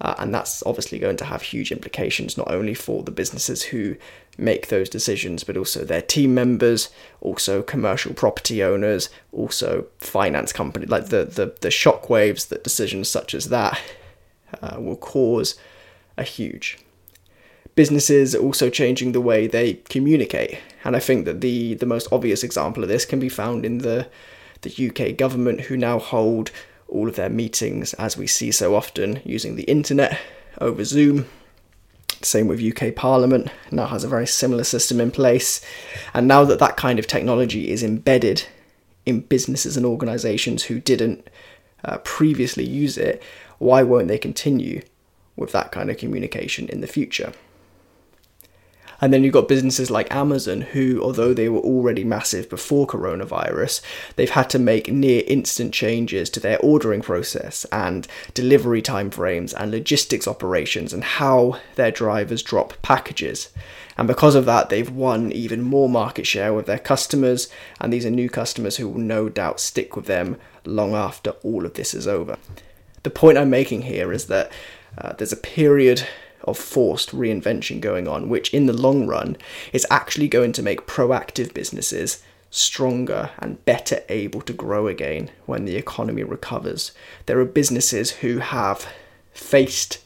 uh, 0.00 0.14
and 0.18 0.34
that's 0.34 0.62
obviously 0.64 0.98
going 0.98 1.16
to 1.16 1.24
have 1.24 1.42
huge 1.42 1.70
implications 1.70 2.38
not 2.38 2.50
only 2.50 2.74
for 2.74 3.02
the 3.02 3.10
businesses 3.10 3.64
who 3.64 3.96
make 4.38 4.68
those 4.68 4.88
decisions, 4.88 5.44
but 5.44 5.56
also 5.56 5.84
their 5.84 6.00
team 6.00 6.34
members, 6.34 6.88
also 7.20 7.62
commercial 7.62 8.14
property 8.14 8.62
owners, 8.62 9.10
also 9.32 9.86
finance 9.98 10.52
companies. 10.52 10.88
Like 10.88 11.06
the, 11.06 11.24
the, 11.24 11.54
the 11.60 11.68
shockwaves 11.68 12.48
that 12.48 12.64
decisions 12.64 13.08
such 13.08 13.34
as 13.34 13.50
that 13.50 13.78
uh, 14.62 14.76
will 14.78 14.96
cause 14.96 15.58
are 16.16 16.24
huge. 16.24 16.78
Businesses 17.74 18.34
are 18.34 18.42
also 18.42 18.70
changing 18.70 19.12
the 19.12 19.20
way 19.20 19.46
they 19.46 19.74
communicate, 19.88 20.58
and 20.82 20.96
I 20.96 20.98
think 20.98 21.24
that 21.26 21.40
the, 21.40 21.74
the 21.74 21.86
most 21.86 22.08
obvious 22.10 22.42
example 22.42 22.82
of 22.82 22.88
this 22.88 23.04
can 23.04 23.20
be 23.20 23.28
found 23.28 23.64
in 23.64 23.78
the 23.78 24.08
the 24.62 24.90
UK 24.90 25.16
government, 25.16 25.62
who 25.62 25.76
now 25.76 25.98
hold 25.98 26.50
all 26.90 27.08
of 27.08 27.16
their 27.16 27.30
meetings, 27.30 27.94
as 27.94 28.16
we 28.16 28.26
see 28.26 28.50
so 28.50 28.74
often, 28.74 29.20
using 29.24 29.56
the 29.56 29.64
internet 29.64 30.18
over 30.60 30.84
Zoom. 30.84 31.26
Same 32.22 32.48
with 32.48 32.62
UK 32.62 32.94
Parliament, 32.94 33.48
now 33.70 33.86
has 33.86 34.04
a 34.04 34.08
very 34.08 34.26
similar 34.26 34.64
system 34.64 35.00
in 35.00 35.10
place. 35.10 35.64
And 36.12 36.28
now 36.28 36.44
that 36.44 36.58
that 36.58 36.76
kind 36.76 36.98
of 36.98 37.06
technology 37.06 37.70
is 37.70 37.82
embedded 37.82 38.46
in 39.06 39.20
businesses 39.20 39.76
and 39.76 39.86
organisations 39.86 40.64
who 40.64 40.80
didn't 40.80 41.28
uh, 41.84 41.98
previously 41.98 42.66
use 42.66 42.98
it, 42.98 43.22
why 43.58 43.82
won't 43.82 44.08
they 44.08 44.18
continue 44.18 44.82
with 45.36 45.52
that 45.52 45.72
kind 45.72 45.90
of 45.90 45.96
communication 45.96 46.68
in 46.68 46.82
the 46.82 46.86
future? 46.86 47.32
And 49.00 49.12
then 49.12 49.24
you've 49.24 49.32
got 49.32 49.48
businesses 49.48 49.90
like 49.90 50.14
Amazon, 50.14 50.60
who, 50.60 51.02
although 51.02 51.32
they 51.32 51.48
were 51.48 51.60
already 51.60 52.04
massive 52.04 52.50
before 52.50 52.86
coronavirus, 52.86 53.80
they've 54.16 54.30
had 54.30 54.50
to 54.50 54.58
make 54.58 54.92
near 54.92 55.22
instant 55.26 55.72
changes 55.72 56.28
to 56.30 56.40
their 56.40 56.58
ordering 56.60 57.00
process 57.00 57.64
and 57.72 58.06
delivery 58.34 58.82
timeframes 58.82 59.54
and 59.56 59.70
logistics 59.70 60.28
operations 60.28 60.92
and 60.92 61.02
how 61.02 61.58
their 61.76 61.90
drivers 61.90 62.42
drop 62.42 62.80
packages. 62.82 63.48
And 63.96 64.06
because 64.06 64.34
of 64.34 64.46
that, 64.46 64.68
they've 64.68 64.90
won 64.90 65.32
even 65.32 65.62
more 65.62 65.88
market 65.88 66.26
share 66.26 66.54
with 66.54 66.66
their 66.66 66.78
customers, 66.78 67.48
and 67.80 67.92
these 67.92 68.06
are 68.06 68.10
new 68.10 68.30
customers 68.30 68.76
who 68.76 68.88
will 68.88 69.00
no 69.00 69.28
doubt 69.28 69.60
stick 69.60 69.96
with 69.96 70.06
them 70.06 70.36
long 70.64 70.94
after 70.94 71.30
all 71.42 71.64
of 71.64 71.74
this 71.74 71.94
is 71.94 72.06
over. 72.06 72.36
The 73.02 73.10
point 73.10 73.38
I'm 73.38 73.50
making 73.50 73.82
here 73.82 74.12
is 74.12 74.26
that 74.26 74.52
uh, 74.98 75.12
there's 75.14 75.32
a 75.32 75.36
period 75.36 76.06
of 76.44 76.58
forced 76.58 77.10
reinvention 77.10 77.80
going 77.80 78.08
on, 78.08 78.28
which 78.28 78.52
in 78.52 78.66
the 78.66 78.72
long 78.72 79.06
run 79.06 79.36
is 79.72 79.86
actually 79.90 80.28
going 80.28 80.52
to 80.52 80.62
make 80.62 80.86
proactive 80.86 81.54
businesses 81.54 82.22
stronger 82.50 83.30
and 83.38 83.64
better 83.64 84.02
able 84.08 84.40
to 84.42 84.52
grow 84.52 84.88
again 84.88 85.30
when 85.46 85.64
the 85.64 85.76
economy 85.76 86.24
recovers. 86.24 86.92
There 87.26 87.38
are 87.38 87.44
businesses 87.44 88.10
who 88.10 88.38
have 88.38 88.86
faced 89.32 90.02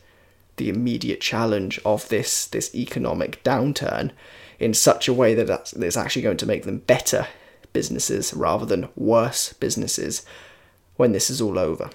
the 0.57 0.69
immediate 0.69 1.21
challenge 1.21 1.81
of 1.85 2.09
this, 2.09 2.47
this 2.47 2.75
economic 2.75 3.43
downturn 3.43 4.13
in 4.59 4.75
such 4.75 5.09
a 5.09 5.15
way 5.15 5.35
that 5.35 5.73
it's 5.77 5.97
actually 5.97 6.23
going 6.23 6.37
to 6.37 6.47
make 6.47 6.65
them 6.65 6.79
better 6.79 7.27
businesses 7.73 8.33
rather 8.35 8.65
than 8.65 8.89
worse 8.95 9.53
businesses 9.55 10.25
when 10.97 11.13
this 11.13 11.29
is 11.29 11.41
all 11.41 11.59
over. 11.59 11.91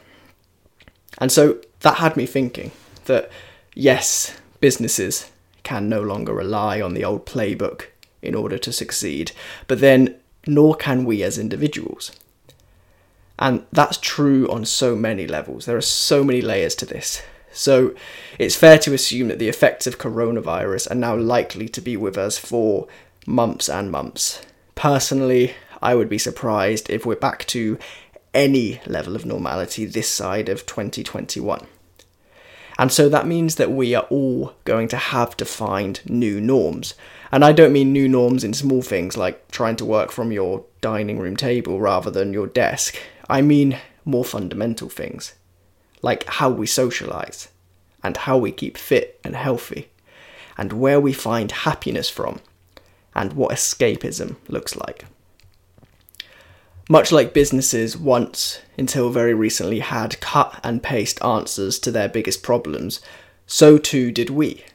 And 1.19 1.31
so 1.31 1.60
that 1.81 1.98
had 1.98 2.17
me 2.17 2.25
thinking 2.25 2.72
that 3.05 3.31
yes, 3.73 4.39
businesses 4.59 5.29
can 5.63 5.89
no 5.89 6.01
longer 6.01 6.33
rely 6.33 6.81
on 6.81 6.93
the 6.93 7.05
old 7.05 7.25
playbook 7.25 7.88
in 8.21 8.35
order 8.35 8.57
to 8.57 8.71
succeed, 8.71 9.31
but 9.67 9.79
then 9.79 10.15
nor 10.47 10.75
can 10.75 11.05
we 11.05 11.23
as 11.23 11.38
individuals. 11.38 12.11
And 13.38 13.65
that's 13.71 13.97
true 13.97 14.49
on 14.49 14.65
so 14.65 14.95
many 14.95 15.25
levels. 15.25 15.65
There 15.65 15.77
are 15.77 15.81
so 15.81 16.23
many 16.23 16.41
layers 16.41 16.75
to 16.75 16.85
this. 16.85 17.21
So 17.51 17.95
it's 18.38 18.55
fair 18.55 18.77
to 18.79 18.93
assume 18.93 19.29
that 19.29 19.39
the 19.39 19.49
effects 19.49 19.88
of 19.88 19.97
coronavirus 19.97 20.91
are 20.91 20.95
now 20.95 21.15
likely 21.15 21.69
to 21.69 21.81
be 21.81 21.95
with 21.97 22.17
us 22.17 22.38
for 22.38 22.88
months 23.25 23.69
and 23.69 23.91
months. 23.91 24.41
Personally, 24.75 25.53
I 25.81 25.95
would 25.95 26.09
be 26.09 26.17
surprised 26.17 26.89
if 26.89 27.05
we're 27.05 27.15
back 27.15 27.45
to 27.47 27.77
any 28.33 28.81
level 28.85 29.15
of 29.15 29.25
normality 29.25 29.85
this 29.85 30.09
side 30.09 30.49
of 30.49 30.65
2021. 30.65 31.65
And 32.79 32.93
so 32.93 33.09
that 33.09 33.27
means 33.27 33.55
that 33.55 33.74
we 33.74 33.93
are 33.93 34.07
all 34.09 34.53
going 34.63 34.88
to 34.88 34.98
have 34.98 35.36
to 35.38 35.43
find 35.43 36.00
new 36.05 36.39
norms. 36.39 36.93
And 37.29 37.43
I 37.43 37.51
don't 37.51 37.74
mean 37.74 37.91
new 37.91 38.07
norms 38.07 38.45
in 38.45 38.53
small 38.53 38.81
things 38.81 39.17
like 39.17 39.51
trying 39.51 39.75
to 39.75 39.86
work 39.86 40.12
from 40.12 40.31
your 40.31 40.63
dining 40.79 41.19
room 41.19 41.36
table 41.36 41.81
rather 41.81 42.09
than 42.09 42.31
your 42.31 42.48
desk. 42.48 42.95
I 43.29 43.41
mean 43.41 43.77
more 44.05 44.24
fundamental 44.24 44.88
things, 44.88 45.33
like 46.01 46.24
how 46.24 46.50
we 46.50 46.65
socialise, 46.65 47.50
and 48.01 48.15
how 48.15 48.38
we 48.38 48.50
keep 48.53 48.77
fit 48.77 49.19
and 49.25 49.36
healthy, 49.36 49.89
and 50.57 50.71
where 50.71 51.01
we 51.01 51.12
find 51.12 51.51
happiness 51.51 52.09
from, 52.09 52.39
and 53.13 53.33
what 53.33 53.51
escapism 53.51 54.38
looks 54.48 54.77
like. 54.77 55.03
Much 56.91 57.12
like 57.12 57.36
businesses 57.36 57.96
once, 57.96 58.62
until 58.75 59.12
very 59.12 59.34
recently, 59.34 59.77
had 59.77 60.19
cut 60.19 60.60
and 60.63 60.81
paste 60.81 61.24
answers 61.24 61.77
to 61.77 61.91
their 61.91 62.10
biggest 62.10 62.41
problems, 62.41 63.00
so 63.46 63.77
too 63.77 64.12
did 64.12 64.31
we. 64.31 64.65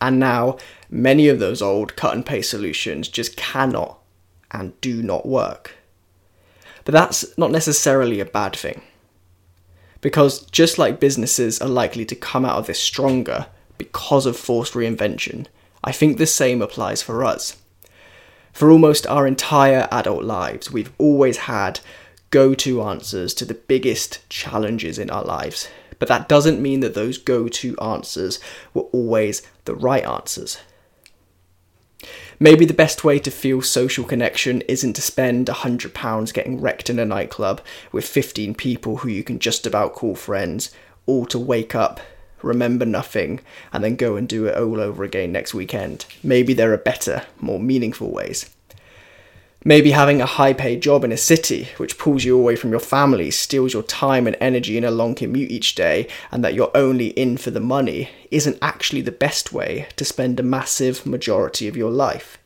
And 0.00 0.20
now, 0.20 0.56
many 0.88 1.26
of 1.26 1.40
those 1.40 1.60
old 1.60 1.96
cut 1.96 2.14
and 2.14 2.24
paste 2.24 2.50
solutions 2.50 3.08
just 3.08 3.36
cannot 3.36 3.98
and 4.52 4.80
do 4.80 5.02
not 5.02 5.26
work. 5.26 5.74
But 6.84 6.92
that's 6.92 7.36
not 7.36 7.50
necessarily 7.50 8.20
a 8.20 8.24
bad 8.24 8.54
thing. 8.54 8.82
Because 10.00 10.46
just 10.46 10.78
like 10.78 11.00
businesses 11.00 11.60
are 11.60 11.68
likely 11.68 12.04
to 12.04 12.14
come 12.14 12.44
out 12.44 12.58
of 12.58 12.68
this 12.68 12.80
stronger 12.80 13.46
because 13.78 14.26
of 14.26 14.36
forced 14.36 14.74
reinvention, 14.74 15.46
I 15.82 15.90
think 15.90 16.18
the 16.18 16.26
same 16.26 16.62
applies 16.62 17.02
for 17.02 17.24
us. 17.24 17.61
For 18.52 18.70
almost 18.70 19.06
our 19.06 19.26
entire 19.26 19.88
adult 19.90 20.24
lives, 20.24 20.70
we've 20.70 20.92
always 20.98 21.38
had 21.38 21.80
go 22.30 22.54
to 22.54 22.82
answers 22.82 23.34
to 23.34 23.44
the 23.44 23.54
biggest 23.54 24.28
challenges 24.28 24.98
in 24.98 25.10
our 25.10 25.24
lives. 25.24 25.68
But 25.98 26.08
that 26.08 26.28
doesn't 26.28 26.60
mean 26.60 26.80
that 26.80 26.94
those 26.94 27.18
go 27.18 27.48
to 27.48 27.78
answers 27.78 28.40
were 28.74 28.82
always 28.92 29.42
the 29.64 29.74
right 29.74 30.04
answers. 30.04 30.58
Maybe 32.40 32.64
the 32.64 32.74
best 32.74 33.04
way 33.04 33.20
to 33.20 33.30
feel 33.30 33.62
social 33.62 34.04
connection 34.04 34.62
isn't 34.62 34.94
to 34.94 35.02
spend 35.02 35.46
£100 35.46 36.32
getting 36.34 36.60
wrecked 36.60 36.90
in 36.90 36.98
a 36.98 37.04
nightclub 37.04 37.60
with 37.92 38.04
15 38.04 38.54
people 38.56 38.98
who 38.98 39.08
you 39.08 39.22
can 39.22 39.38
just 39.38 39.64
about 39.66 39.94
call 39.94 40.16
friends, 40.16 40.72
all 41.06 41.24
to 41.26 41.38
wake 41.38 41.74
up 41.74 42.00
remember 42.42 42.84
nothing, 42.84 43.40
and 43.72 43.82
then 43.82 43.96
go 43.96 44.16
and 44.16 44.28
do 44.28 44.46
it 44.46 44.56
all 44.56 44.80
over 44.80 45.04
again 45.04 45.32
next 45.32 45.54
weekend. 45.54 46.06
Maybe 46.22 46.54
there 46.54 46.72
are 46.72 46.78
better, 46.78 47.24
more 47.40 47.60
meaningful 47.60 48.10
ways. 48.10 48.50
Maybe 49.64 49.92
having 49.92 50.20
a 50.20 50.26
high 50.26 50.54
paid 50.54 50.82
job 50.82 51.04
in 51.04 51.12
a 51.12 51.16
city, 51.16 51.68
which 51.76 51.96
pulls 51.96 52.24
you 52.24 52.36
away 52.36 52.56
from 52.56 52.70
your 52.70 52.80
family, 52.80 53.30
steals 53.30 53.72
your 53.72 53.84
time 53.84 54.26
and 54.26 54.36
energy 54.40 54.76
in 54.76 54.82
a 54.82 54.90
long 54.90 55.14
commute 55.14 55.52
each 55.52 55.76
day, 55.76 56.08
and 56.32 56.44
that 56.44 56.54
you're 56.54 56.72
only 56.74 57.08
in 57.08 57.36
for 57.36 57.52
the 57.52 57.60
money, 57.60 58.10
isn't 58.32 58.58
actually 58.60 59.02
the 59.02 59.12
best 59.12 59.52
way 59.52 59.86
to 59.94 60.04
spend 60.04 60.40
a 60.40 60.42
massive 60.42 61.06
majority 61.06 61.68
of 61.68 61.76
your 61.76 61.92
life. 61.92 62.38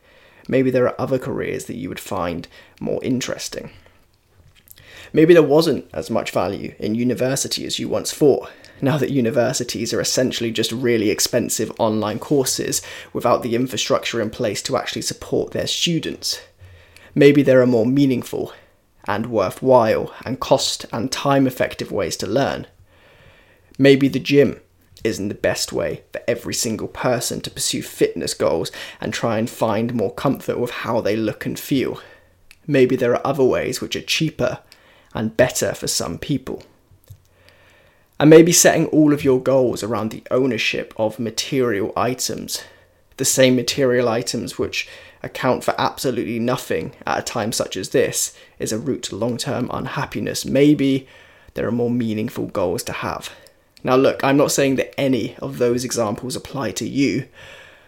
Maybe 0.46 0.70
there 0.70 0.86
are 0.86 1.00
other 1.00 1.18
careers 1.18 1.64
that 1.64 1.76
you 1.76 1.88
would 1.88 1.98
find 1.98 2.46
more 2.80 3.02
interesting. 3.02 3.70
Maybe 5.12 5.32
there 5.32 5.42
wasn't 5.42 5.88
as 5.94 6.10
much 6.10 6.30
value 6.30 6.74
in 6.78 6.94
university 6.94 7.64
as 7.64 7.78
you 7.78 7.88
once 7.88 8.12
thought, 8.12 8.50
now 8.80 8.98
that 8.98 9.10
universities 9.10 9.92
are 9.92 10.00
essentially 10.00 10.50
just 10.50 10.72
really 10.72 11.10
expensive 11.10 11.72
online 11.78 12.18
courses 12.18 12.82
without 13.12 13.42
the 13.42 13.54
infrastructure 13.54 14.20
in 14.20 14.30
place 14.30 14.62
to 14.62 14.76
actually 14.76 15.02
support 15.02 15.52
their 15.52 15.66
students. 15.66 16.40
Maybe 17.14 17.42
there 17.42 17.62
are 17.62 17.66
more 17.66 17.86
meaningful 17.86 18.52
and 19.06 19.26
worthwhile 19.26 20.12
and 20.24 20.40
cost 20.40 20.84
and 20.92 21.10
time 21.10 21.46
effective 21.46 21.90
ways 21.90 22.16
to 22.18 22.26
learn. 22.26 22.66
Maybe 23.78 24.08
the 24.08 24.18
gym 24.18 24.60
isn't 25.04 25.28
the 25.28 25.34
best 25.34 25.72
way 25.72 26.02
for 26.12 26.20
every 26.26 26.54
single 26.54 26.88
person 26.88 27.40
to 27.40 27.50
pursue 27.50 27.82
fitness 27.82 28.34
goals 28.34 28.72
and 29.00 29.12
try 29.14 29.38
and 29.38 29.48
find 29.48 29.94
more 29.94 30.12
comfort 30.12 30.58
with 30.58 30.70
how 30.70 31.00
they 31.00 31.16
look 31.16 31.46
and 31.46 31.58
feel. 31.58 32.00
Maybe 32.66 32.96
there 32.96 33.12
are 33.12 33.26
other 33.26 33.44
ways 33.44 33.80
which 33.80 33.94
are 33.94 34.02
cheaper 34.02 34.58
and 35.14 35.36
better 35.36 35.72
for 35.74 35.86
some 35.86 36.18
people. 36.18 36.62
And 38.18 38.30
maybe 38.30 38.52
setting 38.52 38.86
all 38.86 39.12
of 39.12 39.24
your 39.24 39.40
goals 39.40 39.82
around 39.82 40.10
the 40.10 40.22
ownership 40.30 40.94
of 40.96 41.18
material 41.18 41.92
items, 41.96 42.64
the 43.18 43.24
same 43.24 43.56
material 43.56 44.08
items 44.08 44.58
which 44.58 44.88
account 45.22 45.64
for 45.64 45.74
absolutely 45.78 46.38
nothing 46.38 46.92
at 47.06 47.18
a 47.18 47.22
time 47.22 47.52
such 47.52 47.76
as 47.76 47.90
this, 47.90 48.36
is 48.58 48.72
a 48.72 48.78
route 48.78 49.02
to 49.04 49.16
long 49.16 49.36
term 49.36 49.70
unhappiness. 49.72 50.46
Maybe 50.46 51.06
there 51.54 51.66
are 51.66 51.72
more 51.72 51.90
meaningful 51.90 52.46
goals 52.46 52.82
to 52.84 52.92
have. 52.92 53.30
Now, 53.84 53.96
look, 53.96 54.24
I'm 54.24 54.36
not 54.36 54.50
saying 54.50 54.76
that 54.76 54.98
any 54.98 55.36
of 55.36 55.58
those 55.58 55.84
examples 55.84 56.36
apply 56.36 56.72
to 56.72 56.88
you, 56.88 57.28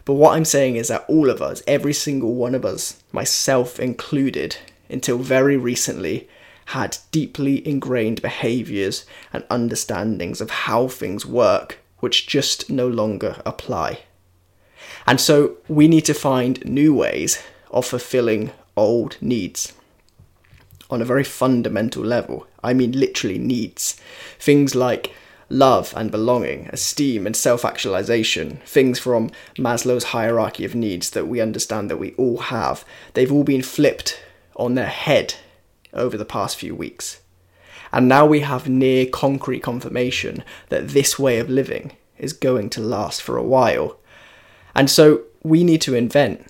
but 0.04 0.14
what 0.14 0.36
I'm 0.36 0.44
saying 0.44 0.76
is 0.76 0.88
that 0.88 1.04
all 1.08 1.28
of 1.28 1.42
us, 1.42 1.62
every 1.66 1.92
single 1.92 2.34
one 2.34 2.54
of 2.54 2.64
us, 2.64 3.02
myself 3.12 3.80
included, 3.80 4.56
until 4.88 5.18
very 5.18 5.56
recently, 5.56 6.28
had 6.68 6.98
deeply 7.12 7.66
ingrained 7.66 8.20
behaviours 8.20 9.06
and 9.32 9.42
understandings 9.48 10.38
of 10.38 10.50
how 10.50 10.86
things 10.86 11.24
work, 11.24 11.78
which 12.00 12.26
just 12.26 12.68
no 12.68 12.86
longer 12.86 13.40
apply. 13.46 14.00
And 15.06 15.18
so 15.18 15.56
we 15.66 15.88
need 15.88 16.04
to 16.04 16.12
find 16.12 16.62
new 16.66 16.92
ways 16.92 17.42
of 17.70 17.86
fulfilling 17.86 18.50
old 18.76 19.16
needs 19.22 19.72
on 20.90 21.00
a 21.00 21.06
very 21.06 21.24
fundamental 21.24 22.02
level. 22.04 22.46
I 22.62 22.74
mean, 22.74 22.92
literally 22.92 23.38
needs. 23.38 23.98
Things 24.38 24.74
like 24.74 25.14
love 25.48 25.94
and 25.96 26.10
belonging, 26.10 26.68
esteem 26.70 27.26
and 27.26 27.34
self 27.34 27.64
actualization, 27.64 28.60
things 28.66 28.98
from 28.98 29.30
Maslow's 29.56 30.04
hierarchy 30.04 30.66
of 30.66 30.74
needs 30.74 31.10
that 31.10 31.28
we 31.28 31.40
understand 31.40 31.90
that 31.90 31.96
we 31.96 32.12
all 32.16 32.38
have, 32.38 32.84
they've 33.14 33.32
all 33.32 33.44
been 33.44 33.62
flipped 33.62 34.22
on 34.54 34.74
their 34.74 34.86
head 34.86 35.36
over 35.92 36.16
the 36.16 36.24
past 36.24 36.56
few 36.56 36.74
weeks. 36.74 37.20
And 37.92 38.08
now 38.08 38.26
we 38.26 38.40
have 38.40 38.68
near 38.68 39.06
concrete 39.06 39.60
confirmation 39.60 40.44
that 40.68 40.88
this 40.88 41.18
way 41.18 41.38
of 41.38 41.48
living 41.48 41.92
is 42.18 42.32
going 42.32 42.70
to 42.70 42.80
last 42.80 43.22
for 43.22 43.36
a 43.36 43.42
while. 43.42 43.98
And 44.74 44.90
so 44.90 45.22
we 45.42 45.64
need 45.64 45.80
to 45.82 45.94
invent, 45.94 46.46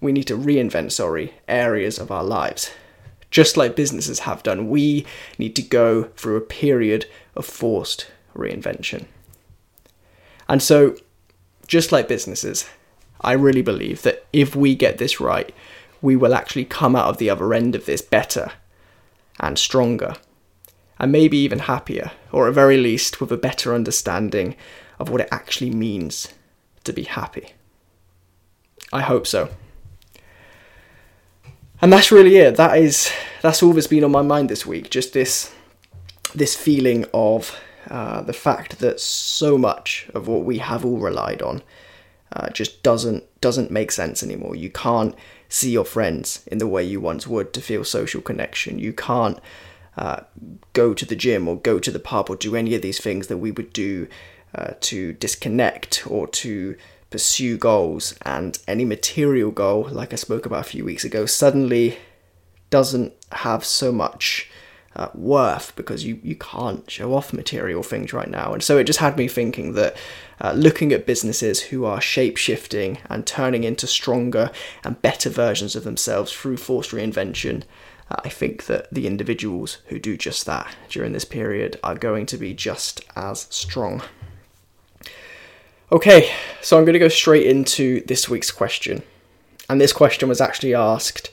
we 0.00 0.12
need 0.12 0.26
to 0.28 0.36
reinvent, 0.36 0.92
sorry, 0.92 1.34
areas 1.48 1.98
of 1.98 2.10
our 2.10 2.24
lives. 2.24 2.70
Just 3.30 3.56
like 3.56 3.76
businesses 3.76 4.20
have 4.20 4.42
done, 4.42 4.70
we 4.70 5.04
need 5.38 5.54
to 5.56 5.62
go 5.62 6.04
through 6.16 6.36
a 6.36 6.42
period 6.42 7.06
of 7.34 7.44
forced 7.44 8.10
reinvention. 8.34 9.06
And 10.48 10.62
so, 10.62 10.96
just 11.66 11.92
like 11.92 12.08
businesses, 12.08 12.66
I 13.20 13.32
really 13.32 13.60
believe 13.60 14.00
that 14.02 14.24
if 14.32 14.56
we 14.56 14.74
get 14.74 14.96
this 14.96 15.20
right, 15.20 15.54
we 16.00 16.16
will 16.16 16.34
actually 16.34 16.64
come 16.64 16.96
out 16.96 17.08
of 17.08 17.18
the 17.18 17.28
other 17.28 17.52
end 17.52 17.74
of 17.74 17.84
this 17.84 18.00
better 18.00 18.52
and 19.40 19.58
stronger, 19.58 20.14
and 20.98 21.12
maybe 21.12 21.36
even 21.38 21.60
happier, 21.60 22.10
or 22.32 22.48
at 22.48 22.54
very 22.54 22.76
least 22.76 23.20
with 23.20 23.32
a 23.32 23.36
better 23.36 23.74
understanding 23.74 24.56
of 24.98 25.08
what 25.08 25.20
it 25.20 25.28
actually 25.30 25.70
means 25.70 26.28
to 26.84 26.92
be 26.92 27.04
happy. 27.04 27.52
I 28.92 29.02
hope 29.02 29.26
so. 29.26 29.50
And 31.80 31.92
that's 31.92 32.10
really 32.10 32.36
it. 32.36 32.56
That 32.56 32.78
is 32.78 33.12
that's 33.42 33.62
all 33.62 33.72
that's 33.72 33.86
been 33.86 34.04
on 34.04 34.10
my 34.10 34.22
mind 34.22 34.48
this 34.48 34.66
week. 34.66 34.90
Just 34.90 35.12
this 35.12 35.54
this 36.34 36.56
feeling 36.56 37.04
of 37.14 37.56
uh, 37.88 38.22
the 38.22 38.32
fact 38.32 38.80
that 38.80 39.00
so 39.00 39.56
much 39.56 40.08
of 40.14 40.28
what 40.28 40.44
we 40.44 40.58
have 40.58 40.84
all 40.84 40.98
relied 40.98 41.40
on 41.40 41.62
uh, 42.32 42.50
just 42.50 42.82
doesn't 42.82 43.24
doesn't 43.40 43.70
make 43.70 43.92
sense 43.92 44.22
anymore. 44.22 44.56
You 44.56 44.70
can't 44.70 45.14
see 45.48 45.70
your 45.70 45.84
friends 45.84 46.42
in 46.46 46.58
the 46.58 46.66
way 46.66 46.84
you 46.84 47.00
once 47.00 47.26
would 47.26 47.52
to 47.54 47.60
feel 47.60 47.84
social 47.84 48.20
connection. 48.20 48.78
You 48.78 48.92
can't 48.92 49.38
uh, 49.96 50.20
go 50.72 50.94
to 50.94 51.04
the 51.04 51.16
gym 51.16 51.48
or 51.48 51.56
go 51.56 51.78
to 51.78 51.90
the 51.90 51.98
pub 51.98 52.30
or 52.30 52.36
do 52.36 52.54
any 52.54 52.74
of 52.74 52.82
these 52.82 53.00
things 53.00 53.26
that 53.28 53.38
we 53.38 53.50
would 53.50 53.72
do 53.72 54.08
uh, 54.54 54.72
to 54.80 55.12
disconnect 55.14 56.06
or 56.06 56.26
to 56.28 56.76
pursue 57.10 57.56
goals. 57.56 58.14
And 58.22 58.58
any 58.68 58.84
material 58.84 59.50
goal, 59.50 59.88
like 59.90 60.12
I 60.12 60.16
spoke 60.16 60.46
about 60.46 60.60
a 60.60 60.70
few 60.70 60.84
weeks 60.84 61.04
ago, 61.04 61.26
suddenly 61.26 61.98
doesn't 62.70 63.14
have 63.32 63.64
so 63.64 63.90
much 63.90 64.50
uh, 64.98 65.08
worth 65.14 65.74
because 65.76 66.04
you, 66.04 66.18
you 66.22 66.34
can't 66.34 66.90
show 66.90 67.14
off 67.14 67.32
material 67.32 67.82
things 67.82 68.12
right 68.12 68.28
now. 68.28 68.52
And 68.52 68.62
so 68.62 68.76
it 68.76 68.84
just 68.84 68.98
had 68.98 69.16
me 69.16 69.28
thinking 69.28 69.74
that 69.74 69.96
uh, 70.40 70.52
looking 70.52 70.92
at 70.92 71.06
businesses 71.06 71.60
who 71.60 71.84
are 71.84 72.00
shape 72.00 72.36
shifting 72.36 72.98
and 73.08 73.26
turning 73.26 73.64
into 73.64 73.86
stronger 73.86 74.50
and 74.84 75.00
better 75.00 75.30
versions 75.30 75.76
of 75.76 75.84
themselves 75.84 76.32
through 76.32 76.56
forced 76.56 76.90
reinvention, 76.90 77.62
uh, 78.10 78.16
I 78.24 78.28
think 78.28 78.66
that 78.66 78.92
the 78.92 79.06
individuals 79.06 79.78
who 79.86 79.98
do 79.98 80.16
just 80.16 80.46
that 80.46 80.74
during 80.88 81.12
this 81.12 81.24
period 81.24 81.78
are 81.84 81.94
going 81.94 82.26
to 82.26 82.36
be 82.36 82.52
just 82.52 83.04
as 83.14 83.46
strong. 83.50 84.02
Okay, 85.90 86.30
so 86.60 86.76
I'm 86.76 86.84
going 86.84 86.94
to 86.94 86.98
go 86.98 87.08
straight 87.08 87.46
into 87.46 88.02
this 88.02 88.28
week's 88.28 88.50
question. 88.50 89.02
And 89.70 89.80
this 89.80 89.92
question 89.92 90.28
was 90.28 90.40
actually 90.40 90.74
asked 90.74 91.30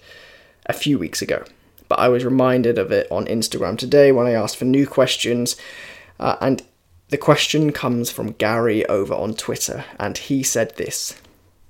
a 0.67 0.73
few 0.73 0.99
weeks 0.99 1.21
ago 1.21 1.45
but 1.87 1.99
I 1.99 2.09
was 2.09 2.25
reminded 2.25 2.77
of 2.77 2.91
it 2.91 3.07
on 3.11 3.25
Instagram 3.25 3.77
today 3.77 4.11
when 4.11 4.27
I 4.27 4.31
asked 4.31 4.57
for 4.57 4.65
new 4.65 4.87
questions. 4.87 5.55
Uh, 6.19 6.35
and 6.41 6.63
the 7.09 7.17
question 7.17 7.71
comes 7.71 8.09
from 8.09 8.33
Gary 8.33 8.85
over 8.87 9.13
on 9.13 9.33
Twitter, 9.33 9.85
and 9.99 10.17
he 10.17 10.43
said 10.43 10.75
this. 10.75 11.15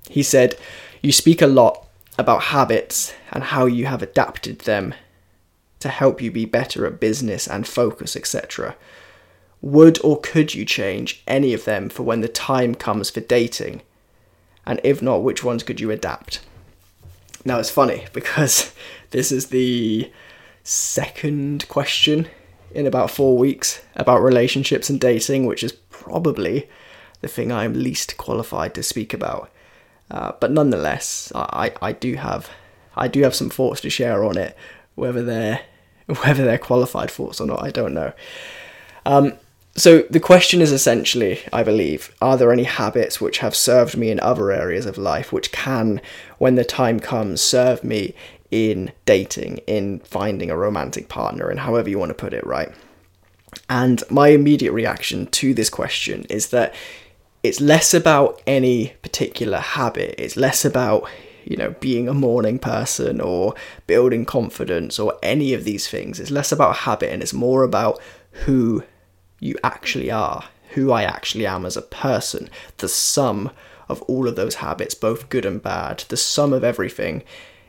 He 0.09 0.23
said, 0.23 0.57
You 1.01 1.11
speak 1.11 1.41
a 1.41 1.47
lot 1.47 1.87
about 2.17 2.43
habits 2.43 3.13
and 3.31 3.43
how 3.43 3.65
you 3.65 3.85
have 3.85 4.01
adapted 4.01 4.59
them 4.59 4.93
to 5.79 5.89
help 5.89 6.21
you 6.21 6.31
be 6.31 6.45
better 6.45 6.85
at 6.85 6.99
business 6.99 7.47
and 7.47 7.67
focus, 7.67 8.15
etc. 8.15 8.75
Would 9.61 9.99
or 10.03 10.19
could 10.19 10.53
you 10.53 10.65
change 10.65 11.21
any 11.27 11.53
of 11.53 11.65
them 11.65 11.89
for 11.89 12.03
when 12.03 12.21
the 12.21 12.27
time 12.27 12.75
comes 12.75 13.09
for 13.09 13.19
dating? 13.19 13.81
And 14.65 14.79
if 14.83 15.01
not, 15.01 15.23
which 15.23 15.43
ones 15.43 15.63
could 15.63 15.79
you 15.79 15.91
adapt? 15.91 16.39
Now 17.45 17.59
it's 17.59 17.69
funny 17.69 18.05
because 18.13 18.73
this 19.11 19.31
is 19.31 19.47
the 19.47 20.11
second 20.63 21.67
question 21.69 22.27
in 22.71 22.85
about 22.87 23.11
four 23.11 23.37
weeks 23.37 23.81
about 23.95 24.21
relationships 24.21 24.89
and 24.89 24.99
dating, 24.99 25.45
which 25.45 25.63
is 25.63 25.71
probably 25.71 26.67
the 27.21 27.27
thing 27.27 27.51
I'm 27.51 27.73
least 27.73 28.17
qualified 28.17 28.73
to 28.73 28.83
speak 28.83 29.13
about. 29.13 29.49
Uh, 30.11 30.33
but 30.39 30.51
nonetheless, 30.51 31.31
I, 31.33 31.71
I 31.81 31.93
do 31.93 32.15
have 32.15 32.49
I 32.95 33.07
do 33.07 33.23
have 33.23 33.35
some 33.35 33.49
thoughts 33.49 33.81
to 33.81 33.89
share 33.89 34.23
on 34.23 34.37
it. 34.37 34.55
Whether 34.95 35.23
they're 35.23 35.61
whether 36.23 36.43
they're 36.43 36.57
qualified 36.57 37.11
thoughts 37.11 37.39
or 37.39 37.47
not, 37.47 37.63
I 37.63 37.71
don't 37.71 37.93
know. 37.93 38.13
Um, 39.05 39.33
so 39.77 40.03
the 40.03 40.21
question 40.21 40.61
is 40.61 40.71
essentially, 40.71 41.39
I 41.51 41.63
believe, 41.63 42.15
are 42.21 42.37
there 42.37 42.53
any 42.53 42.63
habits 42.63 43.19
which 43.19 43.39
have 43.39 43.55
served 43.55 43.97
me 43.97 44.09
in 44.09 44.19
other 44.21 44.51
areas 44.51 44.85
of 44.85 44.97
life 44.97 45.33
which 45.33 45.51
can, 45.51 46.01
when 46.37 46.55
the 46.55 46.63
time 46.63 46.99
comes, 46.99 47.41
serve 47.41 47.83
me 47.83 48.15
in 48.51 48.93
dating, 49.05 49.57
in 49.67 49.99
finding 49.99 50.49
a 50.49 50.57
romantic 50.57 51.09
partner, 51.09 51.49
and 51.49 51.59
however 51.59 51.89
you 51.89 51.99
want 51.99 52.09
to 52.09 52.15
put 52.15 52.33
it, 52.33 52.45
right? 52.45 52.71
And 53.69 54.01
my 54.09 54.29
immediate 54.29 54.71
reaction 54.71 55.27
to 55.27 55.53
this 55.53 55.69
question 55.69 56.25
is 56.29 56.49
that 56.49 56.73
it's 57.43 57.59
less 57.59 57.93
about 57.93 58.41
any 58.47 58.93
particular 59.01 59.59
habit, 59.59 60.15
it's 60.17 60.37
less 60.37 60.63
about 60.63 61.07
you 61.43 61.55
know, 61.55 61.75
being 61.79 62.07
a 62.07 62.13
morning 62.13 62.57
person 62.57 63.21
or 63.21 63.53
building 63.85 64.25
confidence 64.25 64.97
or 64.97 65.17
any 65.21 65.53
of 65.53 65.63
these 65.63 65.87
things. 65.87 66.19
It's 66.19 66.31
less 66.31 66.51
about 66.51 66.77
habit 66.77 67.11
and 67.11 67.21
it's 67.21 67.33
more 67.33 67.63
about 67.63 68.01
who 68.31 68.83
you 69.39 69.55
actually 69.63 70.11
are, 70.11 70.45
who 70.71 70.91
I 70.91 71.03
actually 71.03 71.45
am 71.45 71.65
as 71.65 71.77
a 71.77 71.81
person, 71.81 72.49
the 72.77 72.87
sum 72.87 73.51
of 73.87 74.01
all 74.03 74.27
of 74.27 74.35
those 74.35 74.55
habits, 74.55 74.95
both 74.95 75.29
good 75.29 75.45
and 75.45 75.61
bad, 75.61 76.03
the 76.07 76.17
sum 76.17 76.53
of 76.53 76.63
everything 76.63 77.23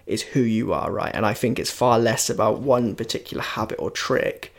is 0.06 0.22
who 0.22 0.40
you 0.40 0.72
are, 0.72 0.90
right? 0.90 1.14
And 1.14 1.26
I 1.26 1.34
think 1.34 1.58
it's 1.58 1.70
far 1.70 1.98
less 1.98 2.30
about 2.30 2.60
one 2.60 2.94
particular 2.94 3.42
habit 3.42 3.78
or 3.78 3.90
trick 3.90 4.54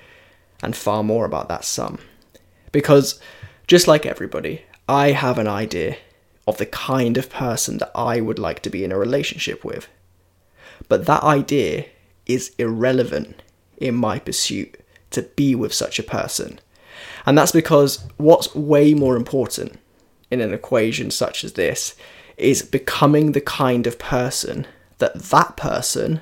and 0.61 0.75
far 0.75 1.03
more 1.03 1.25
about 1.25 1.47
that 1.49 1.65
sum. 1.65 1.99
Because 2.71 3.19
just 3.65 3.87
like 3.87 4.05
everybody, 4.05 4.63
I 4.87 5.11
have 5.11 5.37
an 5.37 5.47
idea 5.47 5.97
of 6.45 6.57
the 6.57 6.65
kind 6.65 7.17
of 7.17 7.29
person 7.29 7.77
that 7.77 7.91
I 7.95 8.21
would 8.21 8.39
like 8.39 8.61
to 8.61 8.69
be 8.69 8.83
in 8.83 8.91
a 8.91 8.97
relationship 8.97 9.63
with. 9.63 9.87
But 10.87 11.05
that 11.05 11.23
idea 11.23 11.85
is 12.25 12.53
irrelevant 12.57 13.41
in 13.77 13.95
my 13.95 14.19
pursuit 14.19 14.79
to 15.11 15.23
be 15.23 15.55
with 15.55 15.73
such 15.73 15.99
a 15.99 16.03
person. 16.03 16.59
And 17.25 17.37
that's 17.37 17.51
because 17.51 18.05
what's 18.17 18.53
way 18.55 18.93
more 18.93 19.15
important 19.15 19.79
in 20.29 20.41
an 20.41 20.53
equation 20.53 21.11
such 21.11 21.43
as 21.43 21.53
this 21.53 21.95
is 22.37 22.61
becoming 22.61 23.31
the 23.31 23.41
kind 23.41 23.87
of 23.87 23.97
person 23.99 24.67
that 24.99 25.15
that 25.15 25.57
person 25.57 26.21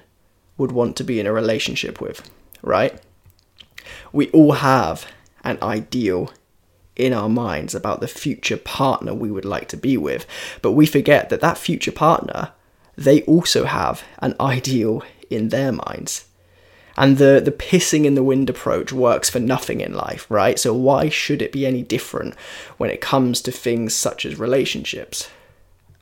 would 0.58 0.72
want 0.72 0.96
to 0.98 1.04
be 1.04 1.20
in 1.20 1.28
a 1.28 1.34
relationship 1.34 2.00
with, 2.00 2.30
right? 2.62 3.00
We 4.12 4.30
all 4.32 4.54
have 4.54 5.06
an 5.44 5.58
ideal 5.62 6.32
in 6.96 7.14
our 7.14 7.30
minds 7.30 7.76
about 7.76 8.00
the 8.00 8.08
future 8.08 8.58
partner 8.58 9.14
we 9.14 9.32
would 9.32 9.46
like 9.46 9.68
to 9.70 9.78
be 9.78 9.98
with, 9.98 10.26
but 10.62 10.72
we 10.72 10.86
forget 10.86 11.30
that 11.30 11.42
that 11.42 11.58
future 11.58 11.92
partner, 11.92 12.52
they 12.96 13.22
also 13.24 13.66
have 13.66 14.04
an 14.20 14.36
ideal 14.40 15.04
in 15.30 15.50
their 15.50 15.72
minds. 15.72 16.26
And 16.97 17.17
the, 17.17 17.41
the 17.43 17.51
pissing 17.51 18.05
in 18.05 18.15
the 18.15 18.23
wind 18.23 18.49
approach 18.49 18.93
works 18.93 19.29
for 19.29 19.39
nothing 19.39 19.81
in 19.81 19.93
life, 19.93 20.25
right? 20.29 20.58
So 20.58 20.73
why 20.73 21.10
should 21.10 21.41
it 21.41 21.51
be 21.51 21.65
any 21.65 21.84
different 21.84 22.36
when 22.77 22.89
it 22.89 23.01
comes 23.01 23.41
to 23.41 23.51
things 23.51 23.93
such 23.93 24.25
as 24.25 24.39
relationships? 24.39 25.29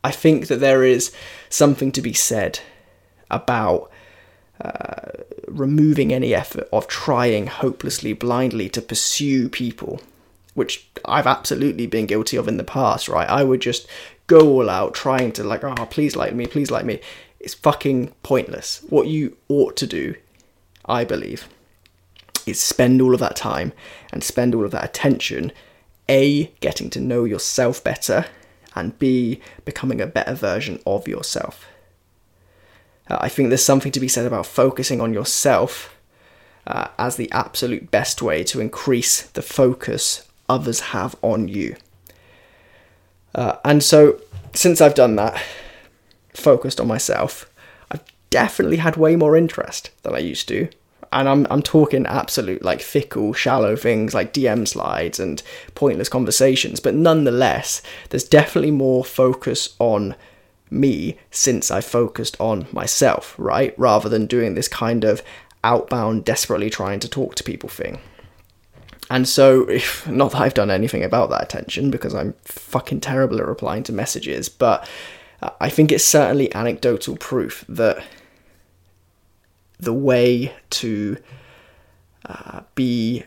I 0.04 0.12
think 0.12 0.48
that 0.48 0.60
there 0.60 0.84
is 0.84 1.12
something 1.50 1.92
to 1.94 2.02
be 2.02 2.14
said 2.14 2.60
about 3.32 3.90
uh, 4.62 5.24
removing 5.48 6.14
any 6.14 6.36
effort 6.36 6.68
of 6.72 6.88
trying 6.88 7.48
hopelessly 7.48 8.14
blindly 8.14 8.70
to 8.70 8.82
pursue 8.82 9.50
people, 9.50 10.00
which 10.54 10.88
I've 11.06 11.26
absolutely 11.26 11.88
been 11.88 12.06
guilty 12.06 12.38
of 12.38 12.48
in 12.48 12.58
the 12.58 12.64
past, 12.64 13.10
right? 13.10 13.28
I 13.28 13.44
would 13.44 13.62
just 13.62 13.88
go 14.28 14.48
all 14.48 14.70
out 14.70 14.94
trying 14.94 15.32
to, 15.34 15.44
like, 15.44 15.64
oh, 15.64 15.88
please 15.88 16.16
like 16.16 16.36
me, 16.36 16.46
please 16.46 16.70
like 16.70 16.86
me. 16.86 17.00
It's 17.40 17.56
fucking 17.56 18.14
pointless. 18.22 18.86
What 18.90 19.08
you 19.08 19.38
ought 19.50 19.76
to 19.78 19.88
do 19.88 20.16
I 20.86 21.04
believe, 21.04 21.48
is 22.46 22.60
spend 22.60 23.02
all 23.02 23.14
of 23.14 23.20
that 23.20 23.36
time 23.36 23.74
and 24.12 24.24
spend 24.24 24.54
all 24.54 24.66
of 24.66 24.72
that 24.72 24.84
attention, 24.84 25.52
A, 26.10 26.46
getting 26.60 26.90
to 26.92 27.00
know 27.00 27.24
yourself 27.24 27.84
better, 27.84 28.26
and 28.76 28.98
B, 29.00 29.40
becoming 29.66 30.02
a 30.02 30.08
better 30.08 30.34
version 30.34 30.80
of 30.86 31.08
yourself. 31.08 31.66
Uh, 33.10 33.18
I 33.22 33.30
think 33.30 33.50
there's 33.50 33.64
something 33.64 33.92
to 33.92 34.00
be 34.00 34.08
said 34.08 34.26
about 34.26 34.46
focusing 34.46 35.02
on 35.02 35.14
yourself 35.14 35.96
uh, 36.66 36.88
as 36.98 37.16
the 37.16 37.32
absolute 37.32 37.92
best 37.92 38.22
way 38.22 38.44
to 38.46 38.62
increase 38.62 39.24
the 39.24 39.42
focus 39.42 40.28
others 40.50 40.80
have 40.80 41.16
on 41.22 41.48
you. 41.48 41.76
Uh, 43.36 43.58
and 43.66 43.84
so, 43.84 44.22
since 44.54 44.80
I've 44.80 44.96
done 44.96 45.16
that, 45.16 45.42
focused 46.34 46.80
on 46.80 46.88
myself, 46.88 47.50
definitely 48.34 48.78
had 48.78 48.98
way 48.98 49.16
more 49.16 49.38
interest 49.38 49.92
than 50.02 50.16
I 50.16 50.18
used 50.18 50.48
to. 50.48 50.68
And 51.12 51.30
I'm 51.30 51.46
I'm 51.52 51.62
talking 51.62 52.08
absolute 52.08 52.64
like 52.64 52.82
fickle, 52.82 53.32
shallow 53.34 53.76
things 53.76 54.16
like 54.16 54.34
DM 54.34 54.68
slides 54.68 55.20
and 55.20 55.44
pointless 55.76 56.10
conversations, 56.10 56.80
but 56.80 56.96
nonetheless, 56.96 57.84
there's 58.10 58.24
definitely 58.24 58.72
more 58.72 59.06
focus 59.06 59.76
on 59.78 60.16
me 60.72 61.20
since 61.30 61.70
I 61.70 61.82
focused 61.82 62.36
on 62.40 62.66
myself, 62.72 63.36
right? 63.38 63.78
Rather 63.78 64.10
than 64.10 64.26
doing 64.26 64.56
this 64.56 64.68
kind 64.68 65.04
of 65.04 65.22
outbound, 65.64 66.26
desperately 66.26 66.72
trying 66.72 67.00
to 67.02 67.08
talk 67.08 67.36
to 67.36 67.44
people 67.44 67.70
thing. 67.70 68.00
And 69.12 69.30
so, 69.30 69.70
if, 69.70 70.10
not 70.10 70.32
that 70.32 70.42
I've 70.42 70.56
done 70.56 70.72
anything 70.72 71.04
about 71.04 71.30
that 71.30 71.44
attention 71.44 71.92
because 71.92 72.16
I'm 72.16 72.34
fucking 72.46 73.02
terrible 73.02 73.40
at 73.40 73.46
replying 73.46 73.84
to 73.84 73.94
messages, 73.94 74.50
but 74.50 74.90
I 75.60 75.70
think 75.70 75.92
it's 75.92 76.04
certainly 76.04 76.54
anecdotal 76.56 77.18
proof 77.18 77.66
that 77.68 78.04
the 79.84 79.94
way 79.94 80.54
to 80.70 81.18
uh, 82.26 82.62
be 82.76 83.24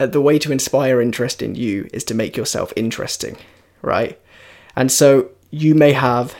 uh, 0.00 0.06
the 0.06 0.20
way 0.20 0.38
to 0.38 0.52
inspire 0.52 1.00
interest 1.00 1.42
in 1.42 1.54
you 1.54 1.88
is 1.92 2.04
to 2.04 2.14
make 2.14 2.36
yourself 2.36 2.72
interesting, 2.76 3.36
right? 3.82 4.18
And 4.76 4.92
so 4.92 5.30
you 5.50 5.74
may 5.74 5.92
have 5.92 6.36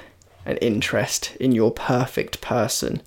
an 0.47 0.57
interest 0.59 1.35
in 1.41 1.53
your 1.53 1.73
perfect 1.73 2.41
person, 2.41 3.03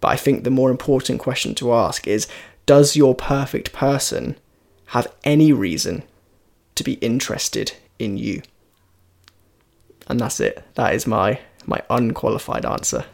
but 0.00 0.08
I 0.08 0.16
think 0.16 0.42
the 0.42 0.50
more 0.50 0.70
important 0.70 1.20
question 1.20 1.54
to 1.56 1.72
ask 1.72 2.08
is 2.08 2.26
does 2.66 2.96
your 2.96 3.14
perfect 3.14 3.72
person 3.72 4.36
have 4.86 5.12
any 5.22 5.52
reason 5.52 6.02
to 6.74 6.82
be 6.82 6.94
interested 6.94 7.72
in 7.98 8.16
you? 8.16 8.42
And 10.08 10.20
that's 10.20 10.40
it. 10.40 10.62
That 10.74 10.94
is 10.94 11.06
my 11.06 11.40
my 11.66 11.80
unqualified 11.88 12.66
answer. 12.66 13.06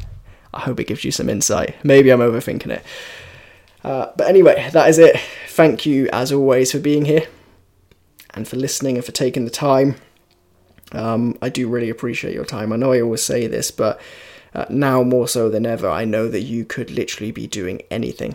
I 0.53 0.61
hope 0.61 0.81
it 0.81 0.87
gives 0.87 1.05
you 1.05 1.13
some 1.13 1.29
insight. 1.29 1.77
Maybe 1.85 2.11
I'm 2.11 2.21
overthinking 2.21 2.71
it. 2.71 2.85
Uh, 3.85 4.09
but 4.17 4.29
anyway, 4.29 4.69
that 4.73 4.89
is 4.89 4.99
it. 4.99 5.17
Thank 5.49 5.87
you, 5.87 6.09
as 6.13 6.33
always, 6.33 6.73
for 6.73 6.79
being 6.79 7.05
here 7.05 7.27
and 8.35 8.47
for 8.47 8.57
listening 8.57 8.97
and 8.97 9.05
for 9.05 9.13
taking 9.13 9.45
the 9.45 9.51
time. 9.51 9.97
Um, 10.93 11.39
I 11.41 11.49
do 11.49 11.69
really 11.69 11.89
appreciate 11.89 12.35
your 12.35 12.45
time. 12.45 12.73
I 12.73 12.77
know 12.77 12.93
I 12.93 13.01
always 13.01 13.23
say 13.23 13.47
this, 13.47 13.71
but 13.71 14.01
uh, 14.55 14.67
now 14.69 15.03
more 15.03 15.29
so 15.29 15.49
than 15.49 15.65
ever, 15.65 15.89
I 15.89 16.05
know 16.05 16.29
that 16.29 16.43
you 16.43 16.65
could 16.65 16.91
literally 16.91 17.31
be 17.31 17.47
doing 17.47 17.83
anything 17.91 18.35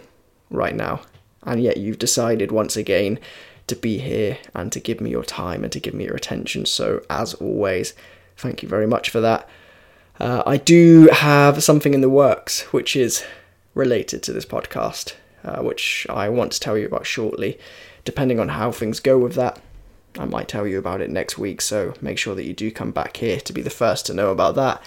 right 0.49 0.75
now. 0.75 1.01
and 1.45 1.61
yet 1.61 1.77
you've 1.77 1.99
decided 1.99 2.51
once 2.51 2.75
again 2.75 3.19
to 3.67 3.75
be 3.75 3.99
here 3.99 4.37
and 4.53 4.71
to 4.71 4.79
give 4.79 4.99
me 4.99 5.09
your 5.09 5.23
time 5.23 5.63
and 5.63 5.71
to 5.71 5.79
give 5.79 5.93
me 5.93 6.05
your 6.05 6.15
attention. 6.15 6.65
So, 6.65 7.01
as 7.09 7.33
always, 7.35 7.93
thank 8.37 8.61
you 8.63 8.69
very 8.69 8.87
much 8.87 9.09
for 9.09 9.21
that. 9.21 9.47
Uh, 10.19 10.43
I 10.45 10.57
do 10.57 11.09
have 11.11 11.63
something 11.63 11.93
in 11.93 12.01
the 12.01 12.09
works 12.09 12.61
which 12.73 12.95
is 12.95 13.25
related 13.73 14.23
to 14.23 14.33
this 14.33 14.45
podcast, 14.45 15.13
uh, 15.43 15.61
which 15.61 16.07
I 16.09 16.29
want 16.29 16.53
to 16.53 16.59
tell 16.59 16.77
you 16.77 16.85
about 16.85 17.05
shortly. 17.05 17.59
Depending 18.05 18.39
on 18.39 18.49
how 18.49 18.71
things 18.71 18.99
go 18.99 19.17
with 19.17 19.33
that, 19.35 19.59
I 20.17 20.25
might 20.25 20.47
tell 20.47 20.65
you 20.65 20.79
about 20.79 21.01
it 21.01 21.09
next 21.09 21.37
week, 21.37 21.59
so 21.59 21.93
make 21.99 22.17
sure 22.17 22.35
that 22.35 22.45
you 22.45 22.53
do 22.53 22.71
come 22.71 22.91
back 22.91 23.17
here 23.17 23.39
to 23.41 23.53
be 23.53 23.61
the 23.61 23.69
first 23.69 24.05
to 24.05 24.13
know 24.13 24.31
about 24.31 24.55
that. 24.55 24.81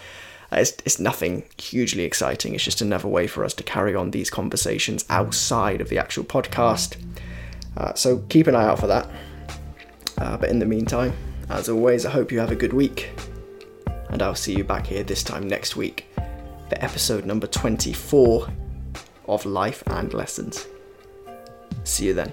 Uh, 0.50 0.56
it's, 0.60 0.72
it's 0.86 0.98
nothing 0.98 1.44
hugely 1.58 2.04
exciting, 2.04 2.54
it's 2.54 2.64
just 2.64 2.80
another 2.80 3.08
way 3.08 3.26
for 3.26 3.44
us 3.44 3.52
to 3.54 3.62
carry 3.62 3.94
on 3.94 4.12
these 4.12 4.30
conversations 4.30 5.04
outside 5.10 5.82
of 5.82 5.90
the 5.90 5.98
actual 5.98 6.24
podcast. 6.24 6.96
Uh, 7.76 7.92
so 7.92 8.18
keep 8.30 8.46
an 8.46 8.54
eye 8.54 8.64
out 8.64 8.78
for 8.78 8.86
that. 8.86 9.08
Uh, 10.16 10.38
but 10.38 10.48
in 10.48 10.58
the 10.58 10.66
meantime, 10.66 11.12
as 11.50 11.68
always, 11.68 12.06
I 12.06 12.10
hope 12.10 12.32
you 12.32 12.38
have 12.38 12.50
a 12.50 12.56
good 12.56 12.72
week, 12.72 13.10
and 14.10 14.22
I'll 14.22 14.34
see 14.34 14.54
you 14.54 14.64
back 14.64 14.86
here 14.86 15.02
this 15.02 15.22
time 15.22 15.46
next 15.46 15.76
week 15.76 16.06
for 16.68 16.82
episode 16.82 17.24
number 17.24 17.46
24 17.46 18.48
of 19.26 19.44
Life 19.44 19.82
and 19.86 20.12
Lessons. 20.12 20.66
See 21.84 22.06
you 22.06 22.14
then. 22.14 22.32